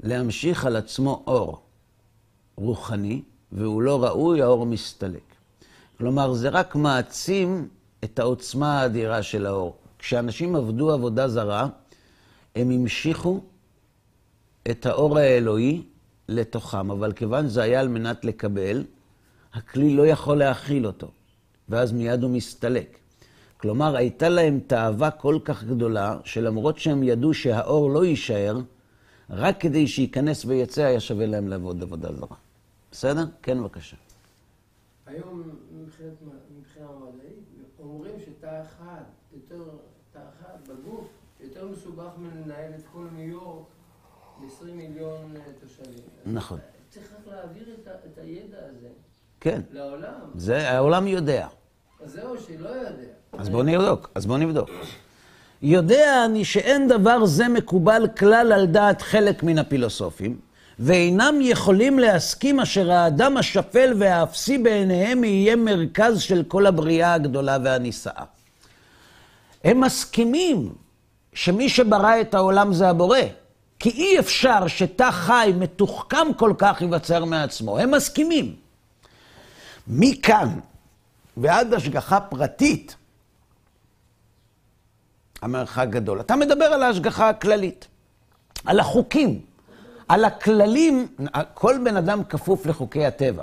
[0.00, 1.62] להמשיך על עצמו אור
[2.56, 3.22] רוחני,
[3.52, 5.34] והוא לא ראוי, האור מסתלק.
[5.98, 7.68] כלומר, זה רק מעצים
[8.04, 9.76] את העוצמה האדירה של האור.
[9.98, 11.68] כשאנשים עבדו עבודה זרה,
[12.56, 13.40] הם המשיכו
[14.70, 15.82] את האור האלוהי
[16.28, 18.84] לתוכם, אבל כיוון שזה היה על מנת לקבל,
[19.52, 21.10] הכלי לא יכול להכיל אותו,
[21.68, 22.98] ואז מיד הוא מסתלק.
[23.56, 28.60] כלומר, הייתה להם תאווה כל כך גדולה, שלמרות שהם ידעו שהאור לא יישאר,
[29.30, 32.36] רק כדי שייכנס ויצא היה שווה להם לעבוד עבודה זרה.
[32.92, 33.24] בסדר?
[33.42, 33.96] כן, בבקשה.
[35.06, 35.42] היום
[35.80, 37.38] מבחינה מדעית,
[37.78, 39.64] אומרים שתא אחד, יותר,
[40.12, 41.08] תא אחד בגוף,
[41.40, 43.66] יותר מסובך מלנהל את כל ניו יורק
[44.40, 46.04] ב-20 מיליון אה, תושבים.
[46.26, 46.58] נכון.
[46.90, 48.88] צריך רק להעביר את, את הידע הזה
[49.40, 50.12] כן, לעולם.
[50.34, 51.46] זה העולם יודע.
[52.04, 53.12] אז זהו, שלא יודע.
[53.32, 54.70] אז בואו נבדוק, אז בואו נבדוק.
[55.62, 60.38] יודע אני שאין דבר זה מקובל כלל על דעת חלק מן הפילוסופים,
[60.78, 68.24] ואינם יכולים להסכים אשר האדם השפל והאפסי בעיניהם יהיה מרכז של כל הבריאה הגדולה והנישאה.
[69.64, 70.72] הם מסכימים
[71.32, 73.18] שמי שברא את העולם זה הבורא,
[73.78, 77.78] כי אי אפשר שתא חי מתוחכם כל כך ייווצר מעצמו.
[77.78, 78.54] הם מסכימים.
[79.88, 80.48] מכאן
[81.36, 82.96] ועד השגחה פרטית,
[85.42, 86.20] המרחק גדול.
[86.20, 87.86] אתה מדבר על ההשגחה הכללית,
[88.64, 89.40] על החוקים,
[90.08, 91.08] על הכללים,
[91.54, 93.42] כל בן אדם כפוף לחוקי הטבע.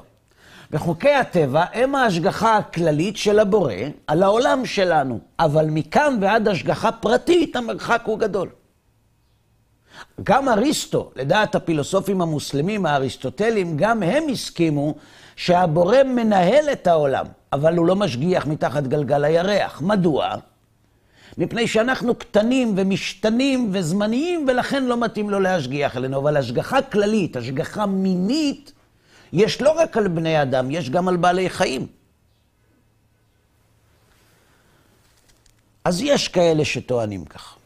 [0.72, 3.74] וחוקי הטבע הם ההשגחה הכללית של הבורא
[4.08, 8.50] על העולם שלנו, אבל מכאן ועד השגחה פרטית המרחק הוא גדול.
[10.24, 14.96] גם אריסטו, לדעת הפילוסופים המוסלמים האריסטוטלים, גם הם הסכימו
[15.36, 19.82] שהבורא מנהל את העולם, אבל הוא לא משגיח מתחת גלגל הירח.
[19.82, 20.36] מדוע?
[21.38, 26.18] מפני שאנחנו קטנים ומשתנים וזמניים, ולכן לא מתאים לו להשגיח עלינו.
[26.18, 28.72] אבל השגחה כללית, השגחה מינית,
[29.34, 31.88] יש לא רק על בני אדם, יש גם על בעלי חיים.
[35.86, 37.58] אז יש כאלה שטוענים כך.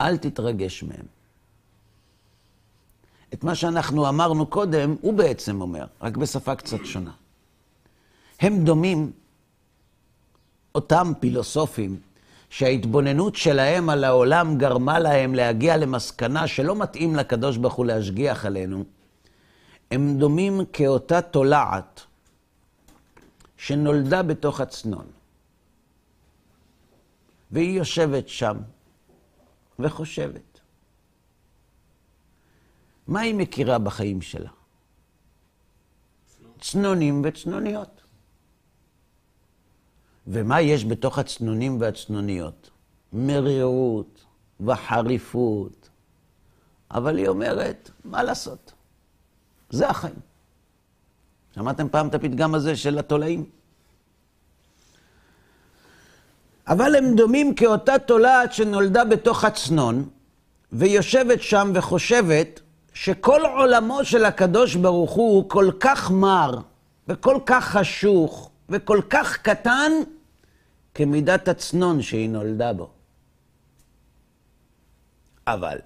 [0.00, 1.06] אל תתרגש מהם.
[3.34, 7.12] את מה שאנחנו אמרנו קודם, הוא בעצם אומר, רק בשפה קצת שונה.
[8.40, 9.12] הם דומים,
[10.74, 12.00] אותם פילוסופים,
[12.50, 18.84] שההתבוננות שלהם על העולם גרמה להם להגיע למסקנה שלא מתאים לקדוש ברוך הוא להשגיח עלינו,
[19.90, 22.00] הם דומים כאותה תולעת
[23.56, 25.06] שנולדה בתוך הצנון.
[27.50, 28.56] והיא יושבת שם
[29.78, 30.60] וחושבת.
[33.06, 34.50] מה היא מכירה בחיים שלה?
[36.60, 38.02] צנונים וצנוניות.
[40.26, 42.70] ומה יש בתוך הצנונים והצנוניות?
[43.12, 44.24] מרירות
[44.60, 45.88] וחריפות.
[46.90, 48.72] אבל היא אומרת, מה לעשות?
[49.70, 50.20] זה החיים.
[51.54, 53.50] שמעתם פעם את הפתגם הזה של התולעים?
[56.68, 60.08] אבל הם דומים כאותה תולעת שנולדה בתוך הצנון,
[60.72, 62.60] ויושבת שם וחושבת
[62.94, 66.58] שכל עולמו של הקדוש ברוך הוא כל כך מר,
[67.08, 69.92] וכל כך חשוך, וכל כך קטן,
[70.94, 72.90] כמידת הצנון שהיא נולדה בו.
[75.46, 75.78] אבל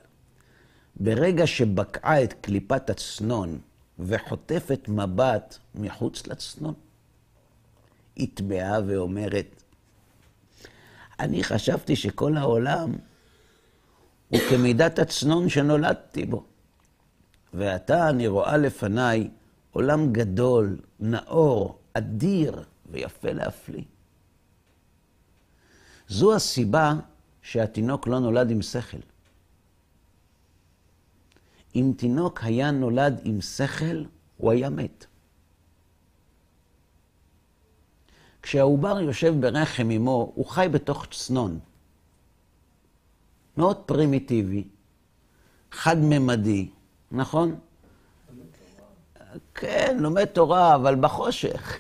[0.97, 3.59] ברגע שבקעה את קליפת הצנון
[3.99, 6.75] וחוטפת מבט מחוץ לצנון,
[8.16, 9.62] היא תמהה ואומרת,
[11.22, 12.92] אני חשבתי שכל העולם
[14.28, 16.44] הוא כמידת הצנון שנולדתי בו.
[17.54, 19.30] ועתה אני רואה לפניי
[19.70, 23.82] עולם גדול, נאור, אדיר ויפה להפליא.
[26.08, 26.94] זו הסיבה
[27.42, 28.98] שהתינוק לא נולד עם שכל.
[31.74, 34.04] אם תינוק היה נולד עם שכל,
[34.37, 35.06] הוא היה מת.
[38.52, 41.58] כשהעובר יושב ברחם אמו, הוא חי בתוך צנון.
[43.56, 44.64] מאוד פרימיטיבי,
[45.72, 46.68] חד-ממדי,
[47.12, 47.56] נכון?
[49.54, 51.78] כן, לומד תורה, אבל בחושך.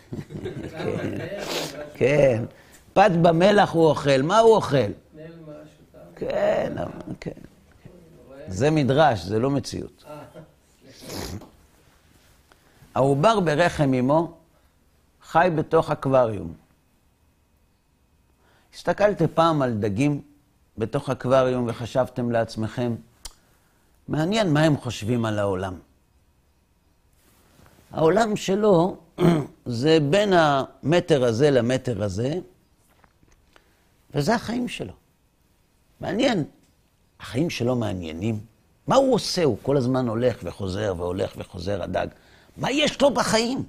[0.72, 1.18] כן,
[1.98, 2.44] כן.
[2.92, 4.92] פת במלח הוא אוכל, מה הוא אוכל?
[6.16, 6.72] כן,
[7.20, 7.40] כן.
[8.48, 10.04] זה מדרש, זה לא מציאות.
[12.94, 14.34] העובר ברחם אמו
[15.22, 16.61] חי בתוך אקווריום.
[18.74, 20.22] הסתכלתם פעם על דגים
[20.78, 22.94] בתוך אקווריום וחשבתם לעצמכם,
[24.08, 25.74] מעניין מה הם חושבים על העולם.
[27.90, 28.96] העולם שלו
[29.66, 32.34] זה בין המטר הזה למטר הזה,
[34.14, 34.92] וזה החיים שלו.
[36.00, 36.44] מעניין.
[37.20, 38.40] החיים שלו מעניינים.
[38.86, 39.44] מה הוא עושה?
[39.44, 42.06] הוא כל הזמן הולך וחוזר והולך וחוזר, הדג.
[42.56, 43.64] מה יש לו בחיים?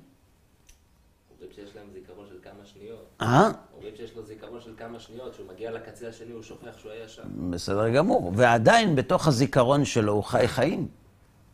[1.32, 3.06] אומרים שיש להם זיכרון של כמה שניות.
[3.22, 3.52] אה?
[3.76, 7.08] אומרים שיש לו זיכרון של כמה שניות, כשהוא מגיע לקצה השני הוא שוכח שהוא היה
[7.08, 7.52] שם.
[7.52, 8.32] בסדר גמור.
[8.36, 10.88] ועדיין בתוך הזיכרון שלו הוא חי חיים.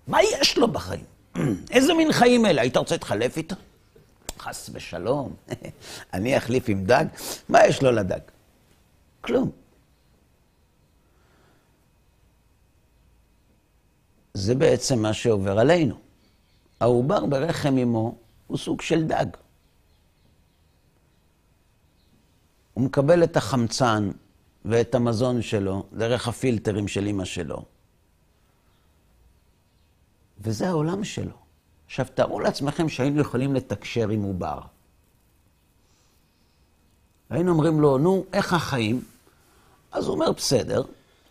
[0.08, 1.04] מה יש לו בחיים?
[1.72, 2.62] איזה מין חיים אלה?
[2.62, 3.56] היית רוצה להתחלף איתו?
[4.40, 5.36] חס ושלום.
[6.14, 7.06] אני אחליף עם דג?
[7.50, 8.20] מה יש לו לדג?
[9.22, 9.52] כלום.
[14.34, 15.96] זה בעצם מה שעובר עלינו.
[16.80, 18.16] העובר ברחם אמו
[18.48, 19.26] הוא סוג של דג.
[22.80, 24.12] הוא מקבל את החמצן
[24.66, 27.64] ואת המזון שלו דרך הפילטרים של אמא שלו.
[30.40, 31.32] וזה העולם שלו.
[31.86, 34.60] עכשיו, תארו לעצמכם שהיינו יכולים לתקשר עם עובר.
[37.30, 39.04] היינו אומרים לו, נו, איך החיים?
[39.92, 40.84] אז הוא אומר, בסדר.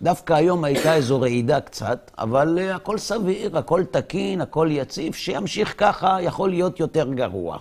[0.02, 5.74] דווקא היום הייתה איזו רעידה קצת, אבל uh, הכל סביר, הכל תקין, הכל יציב, שימשיך
[5.78, 7.58] ככה, יכול להיות יותר גרוע.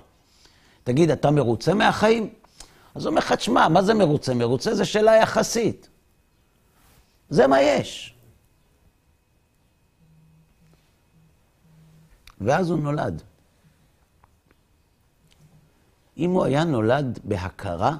[0.84, 2.30] תגיד, אתה מרוצה מהחיים?
[2.98, 4.34] אז הוא אומר לך, תשמע, מה זה מרוצה?
[4.34, 5.90] מרוצה זה שאלה יחסית.
[7.30, 8.16] זה מה יש.
[12.42, 13.22] ואז הוא נולד.
[16.18, 17.98] אם הוא היה נולד בהכרה,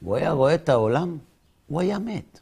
[0.00, 1.18] הוא היה רואה את העולם,
[1.66, 2.40] הוא היה מת.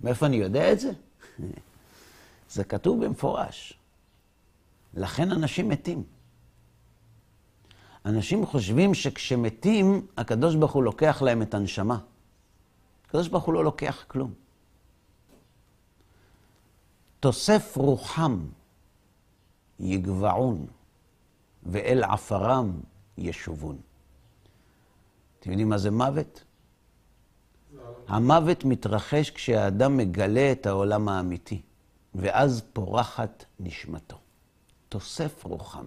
[0.00, 0.92] מאיפה אני יודע את זה?
[2.54, 3.78] זה כתוב במפורש.
[4.94, 6.13] לכן אנשים מתים.
[8.04, 11.98] אנשים חושבים שכשמתים, הקדוש ברוך הוא לוקח להם את הנשמה.
[13.06, 14.34] הקדוש ברוך הוא לא לוקח כלום.
[17.20, 18.46] תוסף רוחם
[19.80, 20.66] יגבעון,
[21.62, 22.80] ואל עפרם
[23.18, 23.78] ישובון.
[25.40, 26.44] אתם יודעים מה זה מוות?
[28.08, 31.62] המוות מתרחש כשהאדם מגלה את העולם האמיתי,
[32.14, 34.16] ואז פורחת נשמתו.
[34.88, 35.86] תוסף רוחם.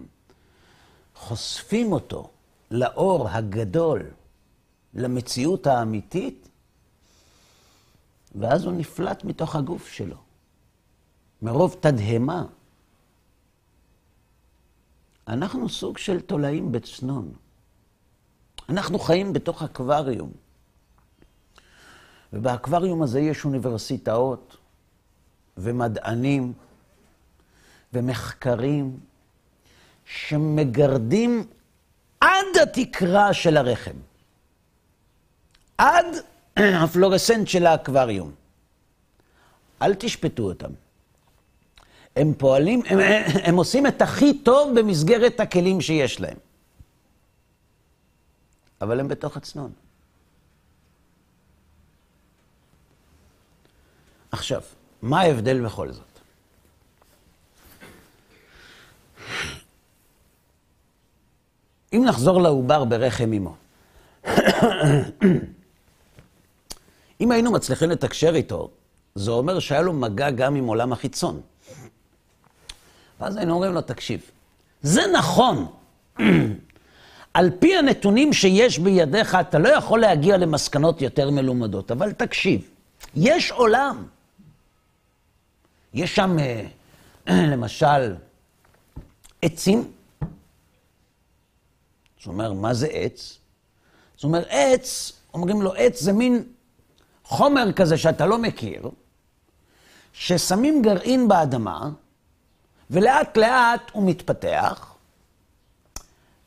[1.18, 2.30] חושפים אותו
[2.70, 4.02] לאור הגדול,
[4.94, 6.48] למציאות האמיתית,
[8.34, 10.16] ואז הוא נפלט מתוך הגוף שלו.
[11.42, 12.46] מרוב תדהמה.
[15.28, 17.32] אנחנו סוג של תולעים בצנון.
[18.68, 20.32] אנחנו חיים בתוך אקווריום.
[22.32, 24.56] ובאקווריום הזה יש אוניברסיטאות
[25.56, 26.52] ומדענים
[27.92, 29.00] ומחקרים
[30.08, 31.46] שמגרדים
[32.20, 33.96] עד התקרה של הרחם,
[35.78, 36.06] עד
[36.82, 38.32] הפלורסנט של האקווריום.
[39.82, 40.70] אל תשפטו אותם.
[42.16, 42.98] הם פועלים, הם,
[43.46, 46.36] הם עושים את הכי טוב במסגרת הכלים שיש להם.
[48.80, 49.72] אבל הם בתוך הצנון.
[54.30, 54.62] עכשיו,
[55.02, 56.07] מה ההבדל בכל זאת?
[61.92, 63.54] אם נחזור לעובר ברחם אמו,
[67.20, 68.70] אם היינו מצליחים לתקשר איתו,
[69.14, 71.40] זה אומר שהיה לו מגע גם עם עולם החיצון.
[73.20, 74.20] ואז היינו אומרים לו, תקשיב,
[74.82, 75.66] זה נכון.
[77.34, 82.60] על פי הנתונים שיש בידיך, אתה לא יכול להגיע למסקנות יותר מלומדות, אבל תקשיב,
[83.16, 84.06] יש עולם.
[85.94, 86.64] יש שם, אה,
[87.52, 88.14] למשל,
[89.42, 89.92] עצים.
[92.18, 93.38] זאת אומרת, מה זה עץ?
[94.16, 96.44] זאת אומרת, עץ, אומרים לו, עץ זה מין
[97.24, 98.90] חומר כזה שאתה לא מכיר,
[100.12, 101.90] ששמים גרעין באדמה,
[102.90, 104.94] ולאט לאט הוא מתפתח,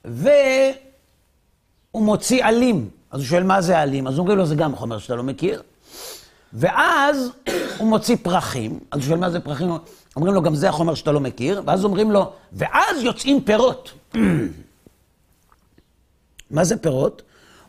[0.05, 0.73] והוא
[1.93, 2.89] מוציא עלים.
[3.11, 4.07] אז הוא שואל, מה זה עלים?
[4.07, 5.61] אז אומרים לו, זה גם חומר שאתה לא מכיר.
[6.53, 7.31] ואז
[7.77, 9.69] הוא מוציא פרחים, אז הוא שואל, מה זה פרחים?
[10.15, 11.61] אומרים לו, גם זה החומר שאתה לא מכיר.
[11.65, 13.91] ואז אומרים לו, ואז יוצאים פירות.
[16.51, 17.21] מה זה פירות?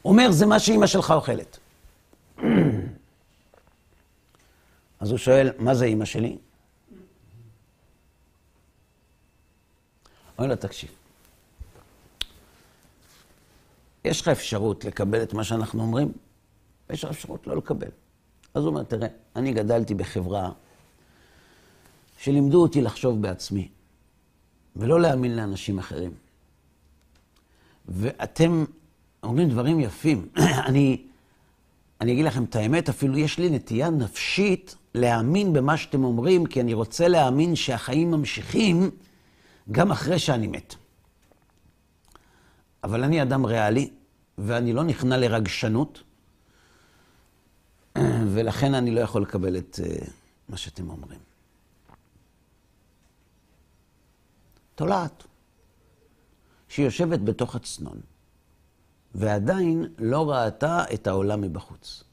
[0.04, 1.58] אומר, זה מה שאימא שלך אוכלת.
[5.00, 6.38] אז הוא שואל, מה זה אימא שלי?
[10.38, 10.90] אומר לו, תקשיב,
[14.04, 16.12] יש לך אפשרות לקבל את מה שאנחנו אומרים,
[16.90, 17.88] ויש לך אפשרות לא לקבל.
[18.54, 20.52] אז הוא אומר, תראה, אני גדלתי בחברה
[22.18, 23.68] שלימדו אותי לחשוב בעצמי,
[24.76, 26.21] ולא להאמין לאנשים אחרים.
[27.88, 28.64] ואתם
[29.22, 30.28] אומרים דברים יפים.
[30.68, 31.02] אני,
[32.00, 36.60] אני אגיד לכם את האמת, אפילו יש לי נטייה נפשית להאמין במה שאתם אומרים, כי
[36.60, 38.90] אני רוצה להאמין שהחיים ממשיכים
[39.72, 40.74] גם אחרי שאני מת.
[42.84, 43.90] אבל אני אדם ריאלי,
[44.38, 46.02] ואני לא נכנע לרגשנות,
[48.34, 50.10] ולכן אני לא יכול לקבל את uh,
[50.48, 51.20] מה שאתם אומרים.
[54.74, 55.24] תולעת,
[56.72, 58.00] שיושבת בתוך הצנון,
[59.14, 62.04] ועדיין לא ראתה את העולם מבחוץ.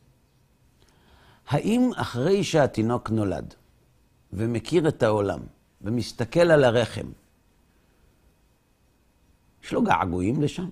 [1.47, 3.53] האם אחרי שהתינוק נולד
[4.33, 5.39] ומכיר את העולם
[5.81, 7.07] ומסתכל על הרחם,
[9.63, 10.69] יש לו געגועים לשם?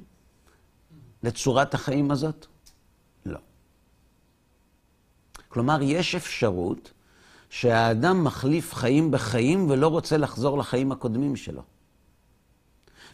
[1.24, 2.46] לצורת החיים הזאת?
[3.26, 3.40] לא.
[5.48, 6.92] כלומר, יש אפשרות
[7.50, 11.77] שהאדם מחליף חיים בחיים ולא רוצה לחזור לחיים הקודמים שלו.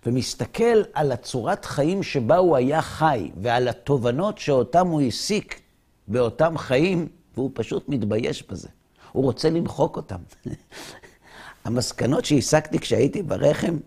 [0.05, 5.61] ומסתכל על הצורת חיים שבה הוא היה חי ועל התובנות שאותם הוא הסיק
[6.07, 8.67] באותם חיים, והוא פשוט מתבייש בזה.
[9.11, 10.19] הוא רוצה למחוק אותם.
[11.65, 13.77] המסקנות שהסקתי כשהייתי ברחם,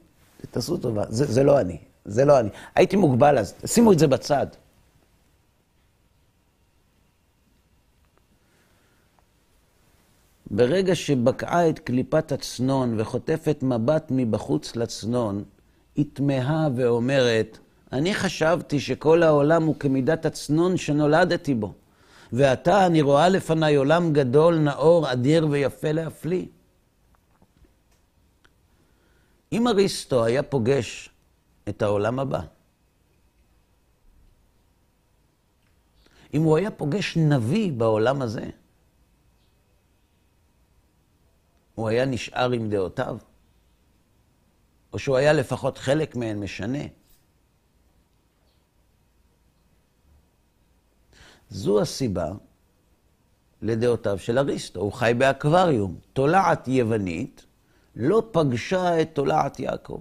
[0.51, 2.49] תעשו טובה, זה, זה לא אני, זה לא אני.
[2.75, 4.47] הייתי מוגבל אז, שימו את זה בצד.
[10.51, 15.45] ברגע שבקעה את קליפת הצנון וחוטפת מבט מבחוץ לצנון,
[15.97, 17.59] היא תמהה ואומרת,
[17.93, 21.75] אני חשבתי שכל העולם הוא כמידת הצנון שנולדתי בו,
[22.33, 26.47] ועתה אני רואה לפניי עולם גדול, נאור, אדיר ויפה להפליא.
[29.53, 31.11] אם אריסטו היה פוגש
[31.69, 32.41] את העולם הבא,
[36.35, 38.51] אם הוא היה פוגש נביא בעולם הזה,
[41.75, 43.19] הוא היה נשאר עם דעותיו?
[44.97, 46.79] או שהוא היה לפחות חלק מהן משנה?
[51.51, 52.33] זו הסיבה
[53.63, 54.81] לדעותיו של אריסטו.
[54.81, 55.97] הוא חי באקווריום.
[56.13, 57.45] תולעת יוונית
[57.97, 60.01] לא פגשה את תולעת יעקב.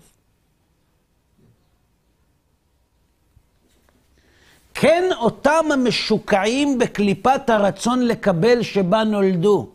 [4.74, 9.70] כן אותם המשוקעים בקליפת הרצון לקבל שבה נולדו.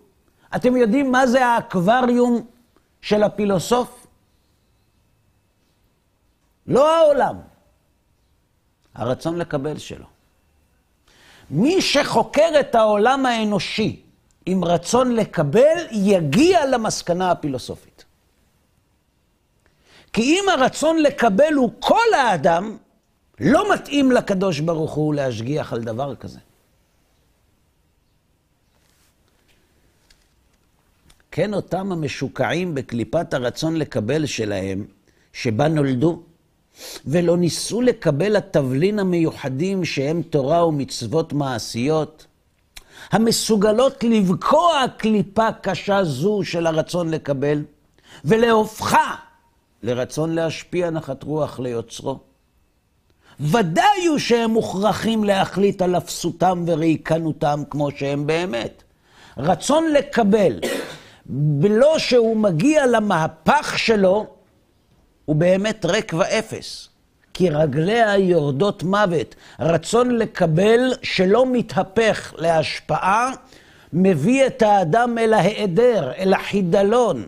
[0.56, 2.46] אתם יודעים מה זה האקווריום
[3.00, 3.99] של הפילוסוף?
[6.70, 7.36] לא העולם,
[8.94, 10.06] הרצון לקבל שלו.
[11.50, 14.02] מי שחוקר את העולם האנושי
[14.46, 18.04] עם רצון לקבל, יגיע למסקנה הפילוסופית.
[20.12, 22.76] כי אם הרצון לקבל הוא כל האדם,
[23.40, 26.38] לא מתאים לקדוש ברוך הוא להשגיח על דבר כזה.
[31.30, 34.86] כן אותם המשוקעים בקליפת הרצון לקבל שלהם,
[35.32, 36.22] שבה נולדו,
[37.07, 42.26] ולא ניסו לקבל התבלין המיוחדים שהם תורה ומצוות מעשיות,
[43.11, 47.62] המסוגלות לבקוע קליפה קשה זו של הרצון לקבל,
[48.24, 49.14] ולהופכה
[49.83, 52.18] לרצון להשפיע נחת רוח ליוצרו.
[53.41, 58.83] ודאי הוא שהם מוכרחים להחליט על אפסותם וריקנותם כמו שהם באמת.
[59.37, 60.61] רצון לקבל,
[61.26, 64.26] בלא שהוא מגיע למהפך שלו,
[65.31, 66.89] הוא באמת ריק ואפס.
[67.35, 69.35] כי רגליה יורדות מוות.
[69.61, 73.31] רצון לקבל שלא מתהפך להשפעה,
[73.93, 77.26] מביא את האדם אל ההיעדר, אל החידלון.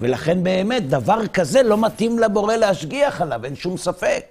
[0.00, 4.24] ולכן באמת, דבר כזה לא מתאים לבורא להשגיח עליו, אין שום ספק.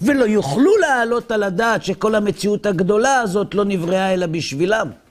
[0.00, 5.05] ולא יוכלו להעלות על הדעת שכל המציאות הגדולה הזאת לא נבראה אלא בשבילם.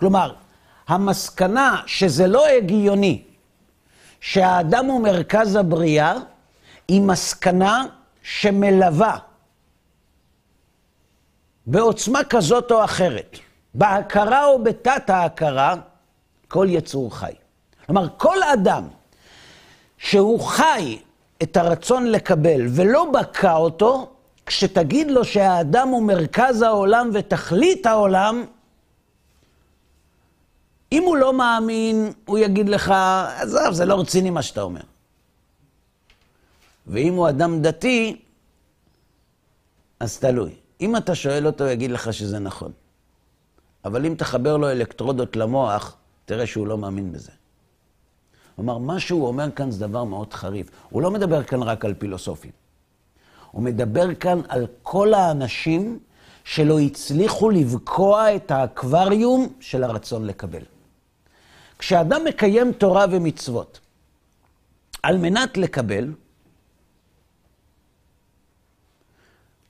[0.00, 0.32] כלומר,
[0.88, 3.22] המסקנה שזה לא הגיוני
[4.20, 6.14] שהאדם הוא מרכז הבריאה,
[6.88, 7.84] היא מסקנה
[8.22, 9.18] שמלווה
[11.66, 13.38] בעוצמה כזאת או אחרת,
[13.74, 15.74] בהכרה או בתת ההכרה,
[16.48, 17.32] כל יצור חי.
[17.86, 18.84] כלומר, כל אדם
[19.98, 20.98] שהוא חי
[21.42, 24.10] את הרצון לקבל ולא בקע אותו,
[24.46, 28.44] כשתגיד לו שהאדם הוא מרכז העולם ותכלית העולם,
[30.92, 32.94] אם הוא לא מאמין, הוא יגיד לך,
[33.36, 34.80] עזוב, זה לא רציני מה שאתה אומר.
[36.86, 38.22] ואם הוא אדם דתי,
[40.00, 40.54] אז תלוי.
[40.80, 42.72] אם אתה שואל אותו, הוא יגיד לך שזה נכון.
[43.84, 47.32] אבל אם תחבר לו אלקטרודות למוח, תראה שהוא לא מאמין בזה.
[48.56, 50.66] כלומר, מה שהוא אומר כאן זה דבר מאוד חריף.
[50.90, 52.50] הוא לא מדבר כאן רק על פילוסופים.
[53.50, 55.98] הוא מדבר כאן על כל האנשים
[56.44, 60.62] שלא הצליחו לבקוע את האקווריום של הרצון לקבל.
[61.80, 63.80] כשאדם מקיים תורה ומצוות
[65.02, 66.12] על מנת לקבל,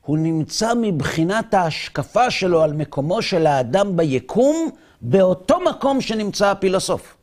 [0.00, 7.16] הוא נמצא מבחינת ההשקפה שלו על מקומו של האדם ביקום, באותו מקום שנמצא הפילוסוף.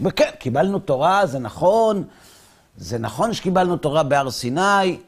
[0.00, 2.04] וכן, קיבלנו תורה, זה נכון,
[2.76, 4.98] זה נכון שקיבלנו תורה בהר סיני,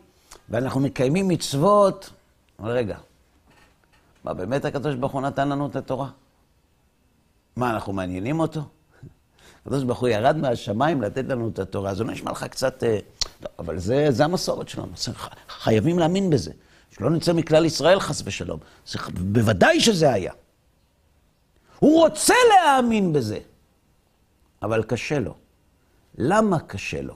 [0.49, 2.11] ואנחנו מקיימים מצוות,
[2.61, 2.97] רגע,
[4.25, 6.09] מה, באמת הקדוש ברוך הוא נתן לנו את התורה?
[7.59, 8.61] מה, אנחנו מעניינים אותו?
[9.63, 12.85] הקדוש ברוך הוא ירד מהשמיים לתת לנו את התורה, זה לא נשמע לך קצת...
[12.85, 12.99] אה,
[13.43, 14.93] לא, אבל זה, זה המסורת שלנו,
[15.49, 16.53] חייבים להאמין בזה.
[16.91, 18.59] שלא נצא מכלל ישראל חס ושלום.
[18.87, 18.99] זה,
[19.33, 20.33] בוודאי שזה היה.
[21.79, 23.39] הוא רוצה להאמין בזה,
[24.63, 25.35] אבל קשה לו.
[26.19, 27.15] למה קשה לו?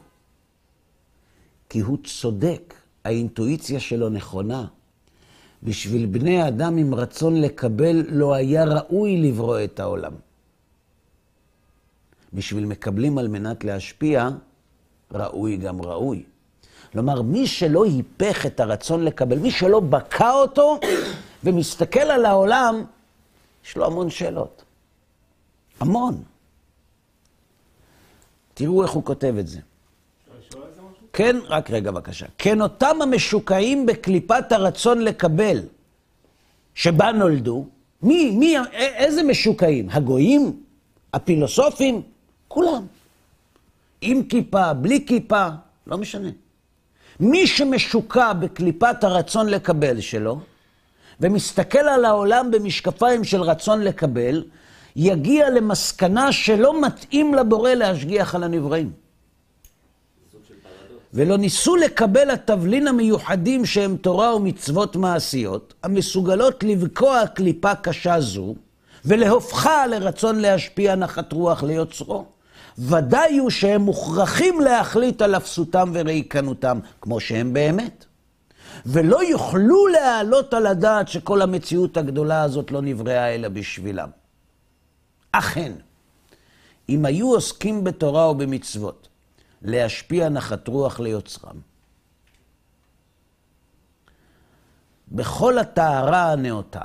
[1.69, 2.75] כי הוא צודק,
[3.05, 4.67] האינטואיציה שלו נכונה.
[5.63, 10.13] בשביל בני אדם עם רצון לקבל, לא היה ראוי לברוא את העולם.
[12.35, 14.29] בשביל מקבלים על מנת להשפיע,
[15.13, 16.23] ראוי גם ראוי.
[16.93, 20.79] כלומר, מי שלא היפך את הרצון לקבל, מי שלא בקע אותו
[21.45, 22.85] ומסתכל על העולם,
[23.67, 24.63] יש לו המון שאלות.
[25.81, 26.23] המון.
[28.55, 29.61] תראו איך הוא כותב את זה.
[31.13, 32.27] כן, רק רגע בבקשה.
[32.39, 35.63] כן אותם המשוקעים בקליפת הרצון לקבל,
[36.75, 37.67] שבה נולדו,
[38.03, 39.91] מי, מי, איזה משוקעים?
[39.91, 40.63] הגויים?
[41.15, 42.03] הפילוסופים?
[42.53, 42.87] כולם.
[44.01, 45.47] עם כיפה, כיפה, כיפה,
[45.87, 46.29] לא משנה.
[47.21, 50.41] מי שמשוקע בקליפת הרצון לקבל שלו,
[51.21, 54.45] ומסתכל על העולם במשקפיים של רצון לקבל,
[54.97, 58.93] יגיע למסקנה שלא מתאים לבורא להשגיח על הנבראים.
[61.15, 68.55] ולא ניסו לקבל התבלין המיוחדים שהם תורה ומצוות מעשיות, המסוגלות לבקוע קליפה קשה זו,
[69.05, 72.25] ולהופכה לרצון להשפיע נחת רוח ליוצרו.
[72.79, 78.05] ודאי הוא שהם מוכרחים להחליט על אפסותם וריקנותם, כמו שהם באמת.
[78.87, 84.09] ולא יוכלו להעלות על הדעת שכל המציאות הגדולה הזאת לא נבראה אלא בשבילם.
[85.33, 85.73] אכן,
[86.89, 89.09] אם היו עוסקים בתורה ובמצוות,
[89.63, 91.57] להשפיע נחת רוח ליוצרם,
[95.13, 96.83] בכל הטהרה הנאותה,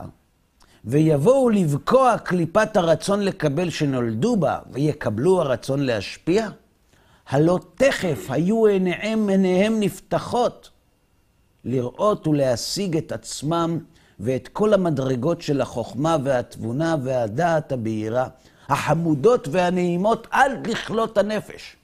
[0.90, 6.50] ויבואו לבקוע קליפת הרצון לקבל שנולדו בה, ויקבלו הרצון להשפיע?
[7.30, 10.70] הלא תכף היו עיניהם, עיניהם נפתחות
[11.66, 13.80] לראות ולהשיג את עצמם
[14.20, 18.28] ואת כל המדרגות של החוכמה והתבונה והדעת הבהירה,
[18.70, 21.76] החמודות והנעימות עד לכלות הנפש,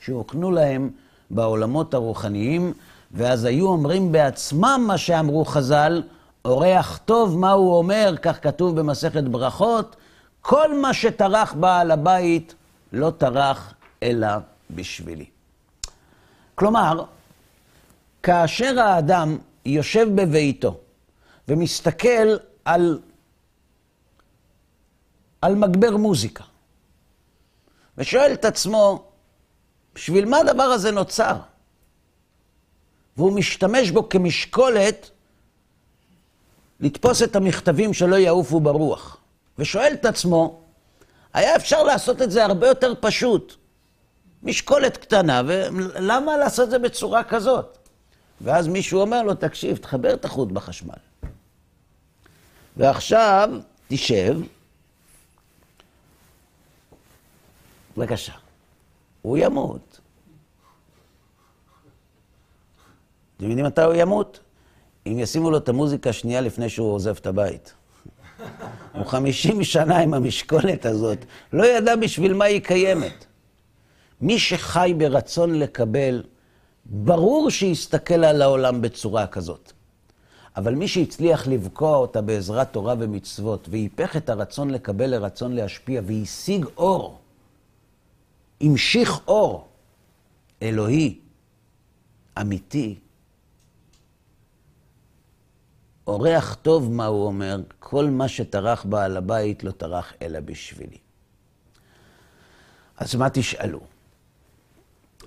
[0.00, 0.90] שהוקנו להם
[1.30, 2.72] בעולמות הרוחניים,
[3.12, 6.02] ואז היו אומרים בעצמם מה שאמרו חז"ל,
[6.44, 9.96] אורח טוב, מה הוא אומר, כך כתוב במסכת ברכות,
[10.40, 12.54] כל מה שטרח בעל הבית
[12.92, 14.28] לא טרח אלא
[14.70, 15.26] בשבילי.
[16.54, 17.04] כלומר,
[18.22, 20.78] כאשר האדם יושב בביתו
[21.48, 23.00] ומסתכל על,
[25.40, 26.44] על מגבר מוזיקה,
[27.98, 29.04] ושואל את עצמו,
[29.94, 31.36] בשביל מה הדבר הזה נוצר?
[33.16, 35.10] והוא משתמש בו כמשקולת
[36.82, 39.16] לתפוס את המכתבים שלא יעופו ברוח,
[39.58, 40.60] ושואל את עצמו,
[41.34, 43.54] היה אפשר לעשות את זה הרבה יותר פשוט.
[44.42, 47.78] משקולת קטנה, ולמה לעשות את זה בצורה כזאת?
[48.40, 50.94] ואז מישהו אומר לו, תקשיב, תחבר את החוט בחשמל.
[52.76, 53.50] ועכשיו,
[53.88, 54.40] תשב.
[57.96, 58.32] בבקשה.
[59.22, 60.00] הוא ימות.
[63.36, 64.40] אתם יודעים מתי הוא ימות?
[65.06, 67.74] אם ישימו לו את המוזיקה השנייה לפני שהוא עוזב את הבית.
[68.92, 71.18] הוא חמישים שנה עם המשקולת הזאת,
[71.52, 73.26] לא ידע בשביל מה היא קיימת.
[74.20, 76.22] מי שחי ברצון לקבל,
[76.84, 79.72] ברור שיסתכל על העולם בצורה כזאת.
[80.56, 86.66] אבל מי שהצליח לבקוע אותה בעזרת תורה ומצוות, והיפך את הרצון לקבל לרצון להשפיע, והשיג
[86.76, 87.18] אור,
[88.60, 89.68] המשיך אור
[90.62, 91.18] אלוהי,
[92.40, 92.98] אמיתי,
[96.06, 97.56] אורח טוב, מה הוא אומר?
[97.78, 100.98] כל מה שטרח בעל הבית לא טרח אלא בשבילי.
[102.96, 103.80] אז מה תשאלו?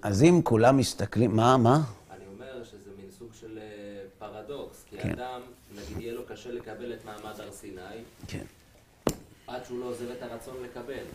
[0.01, 1.82] אז אם כולם מסתכלים, מה, מה?
[2.11, 5.11] אני אומר שזה מין סוג של אה, פרדוקס, כי כן.
[5.11, 5.41] אדם,
[5.76, 7.82] נגיד, יהיה לו קשה לקבל את מעמד הר סיני,
[8.28, 8.45] כן.
[9.47, 11.05] עד שהוא לא עוזב את הרצון לקבל.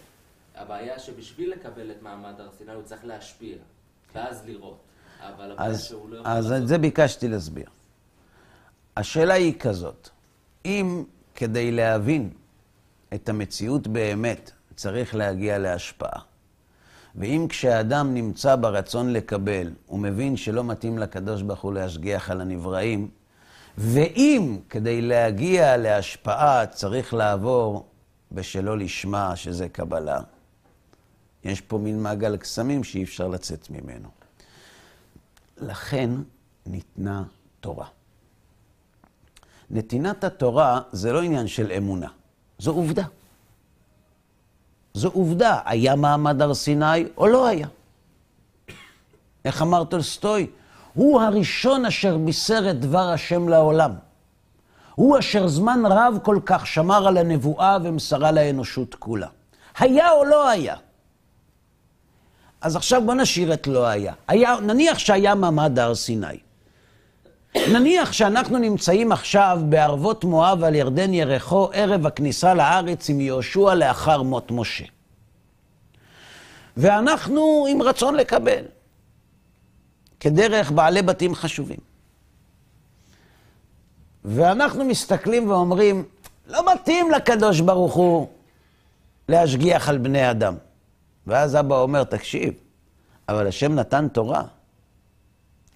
[0.54, 3.56] הבעיה שבשביל לקבל את מעמד הר סיני הוא צריך להשפיע,
[4.14, 4.78] ואז לראות.
[5.20, 7.66] אבל הבעיה אז, שהוא לא יכול אז את זה ביקשתי להסביר.
[9.00, 10.08] השאלה היא כזאת,
[10.64, 12.30] אם כדי להבין
[13.14, 16.20] את המציאות באמת צריך להגיע להשפעה,
[17.14, 23.08] ואם כשאדם נמצא ברצון לקבל, הוא מבין שלא מתאים לקדוש ברוך הוא להשגיח על הנבראים,
[23.78, 27.86] ואם כדי להגיע להשפעה צריך לעבור
[28.32, 30.20] בשלא לשמה, שזה קבלה,
[31.44, 34.08] יש פה מין מעגל קסמים שאי אפשר לצאת ממנו.
[35.56, 36.10] לכן
[36.66, 37.22] ניתנה
[37.60, 37.86] תורה.
[39.70, 42.08] נתינת התורה זה לא עניין של אמונה,
[42.58, 43.04] זו עובדה.
[44.94, 47.66] זו עובדה, היה מעמד הר סיני או לא היה.
[49.44, 50.46] איך אמר טולסטוי?
[50.94, 53.94] הוא הראשון אשר בישר את דבר השם לעולם.
[54.94, 59.28] הוא אשר זמן רב כל כך שמר על הנבואה ומסרה לאנושות כולה.
[59.78, 60.76] היה או לא היה?
[62.60, 64.14] אז עכשיו בוא נשאיר את לא היה.
[64.28, 66.38] היה נניח שהיה מעמד הר סיני.
[67.56, 74.22] נניח שאנחנו נמצאים עכשיו בערבות מואב על ירדן ירחו, ערב הכניסה לארץ עם יהושע לאחר
[74.22, 74.84] מות משה.
[76.76, 78.64] ואנחנו עם רצון לקבל,
[80.20, 81.78] כדרך בעלי בתים חשובים.
[84.24, 86.04] ואנחנו מסתכלים ואומרים,
[86.46, 88.28] לא מתאים לקדוש ברוך הוא
[89.28, 90.54] להשגיח על בני אדם.
[91.26, 92.54] ואז אבא אומר, תקשיב,
[93.28, 94.42] אבל השם נתן תורה.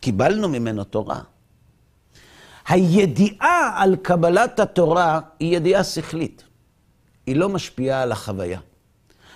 [0.01, 1.21] קיבלנו ממנו תורה.
[2.69, 6.43] הידיעה על קבלת התורה היא ידיעה שכלית.
[7.27, 8.61] היא לא משפיעה על החוויה.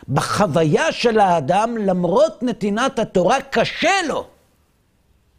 [0.09, 4.27] בחוויה של האדם, למרות נתינת התורה, קשה לו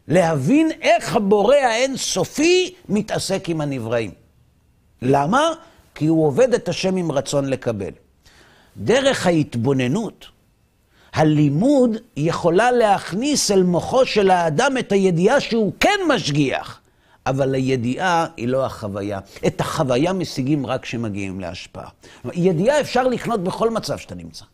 [0.08, 4.10] להבין איך הבורא האינסופי מתעסק עם הנבראים.
[5.02, 5.50] למה?
[5.94, 7.90] כי הוא עובד את השם עם רצון לקבל.
[8.76, 10.26] דרך ההתבוננות,
[11.12, 16.79] הלימוד יכולה להכניס אל מוחו של האדם את הידיעה שהוא כן משגיח,
[17.26, 19.20] אבל הידיעה היא לא החוויה.
[19.46, 21.88] את החוויה משיגים רק כשמגיעים להשפעה.
[22.32, 24.44] ידיעה אפשר לקנות בכל מצב שאתה נמצא.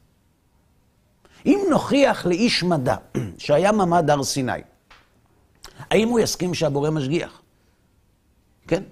[1.46, 2.96] אם נוכיח לאיש מדע
[3.38, 4.52] שהיה ממ"ד הר סיני,
[5.90, 7.42] האם הוא יסכים שהבורא משגיח?
[8.68, 8.82] כן?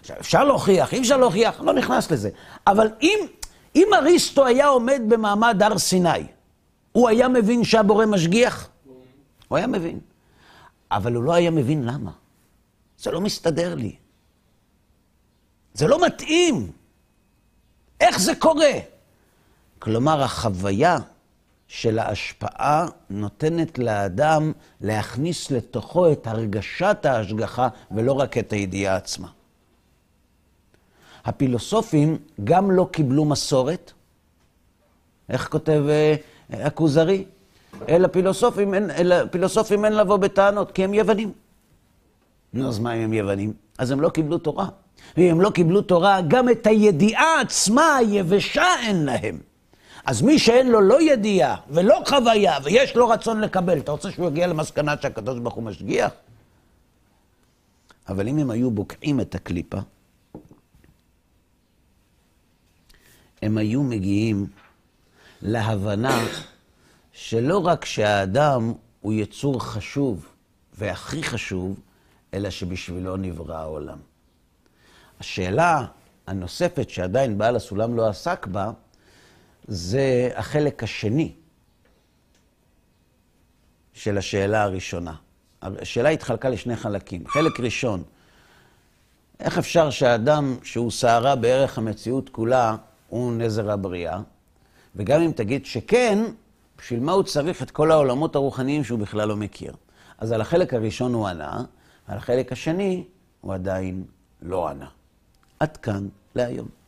[0.00, 2.30] עכשיו, אפשר להוכיח, אי אפשר להוכיח, לא נכנס לזה.
[2.66, 3.18] אבל אם,
[3.76, 6.26] אם אריסטו היה עומד במעמד הר סיני,
[6.92, 8.68] הוא היה מבין שהבורא משגיח?
[9.48, 10.00] הוא היה מבין.
[10.90, 12.10] אבל הוא לא היה מבין למה.
[12.98, 13.96] זה לא מסתדר לי.
[15.74, 16.72] זה לא מתאים.
[18.00, 18.72] איך זה קורה?
[19.78, 20.98] כלומר, החוויה
[21.68, 29.28] של ההשפעה נותנת לאדם להכניס לתוכו את הרגשת ההשגחה ולא רק את הידיעה עצמה.
[31.24, 33.92] הפילוסופים גם לא קיבלו מסורת.
[35.28, 36.16] איך כותב אה,
[36.66, 37.24] הכוזרי?
[37.88, 41.32] אל הפילוסופים, אין, אל הפילוסופים אין לבוא בטענות, כי הם יוונים.
[42.52, 43.52] נו, אז מה אם הם יוונים?
[43.78, 44.68] אז הם לא קיבלו תורה.
[45.16, 49.38] ואם הם לא קיבלו תורה, גם את הידיעה עצמה היבשה אין להם.
[50.04, 54.28] אז מי שאין לו לא ידיעה ולא חוויה ויש לו רצון לקבל, אתה רוצה שהוא
[54.28, 56.12] יגיע למסקנה שהקדוש ברוך הוא משגיח?
[58.08, 59.78] אבל אם הם היו בוקעים את הקליפה,
[63.42, 64.46] הם היו מגיעים
[65.42, 66.24] להבנה
[67.22, 70.26] שלא רק שהאדם הוא יצור חשוב
[70.78, 71.80] והכי חשוב,
[72.34, 73.98] אלא שבשבילו נברא העולם.
[75.20, 75.86] השאלה
[76.26, 78.70] הנוספת שעדיין בעל הסולם לא עסק בה,
[79.68, 81.32] זה החלק השני
[83.92, 85.14] של השאלה הראשונה.
[85.62, 87.28] השאלה התחלקה לשני חלקים.
[87.28, 88.02] חלק ראשון,
[89.40, 92.76] איך אפשר שהאדם שהוא סערה בערך המציאות כולה,
[93.08, 94.20] הוא נזר הבריאה?
[94.96, 96.18] וגם אם תגיד שכן,
[96.80, 99.74] בשביל מה הוא צריך את כל העולמות הרוחניים שהוא בכלל לא מכיר?
[100.18, 101.64] אז על החלק הראשון הוא ענה,
[102.06, 103.04] על החלק השני
[103.40, 104.04] הוא עדיין
[104.42, 104.86] לא ענה.
[105.60, 106.79] עד כאן להיום.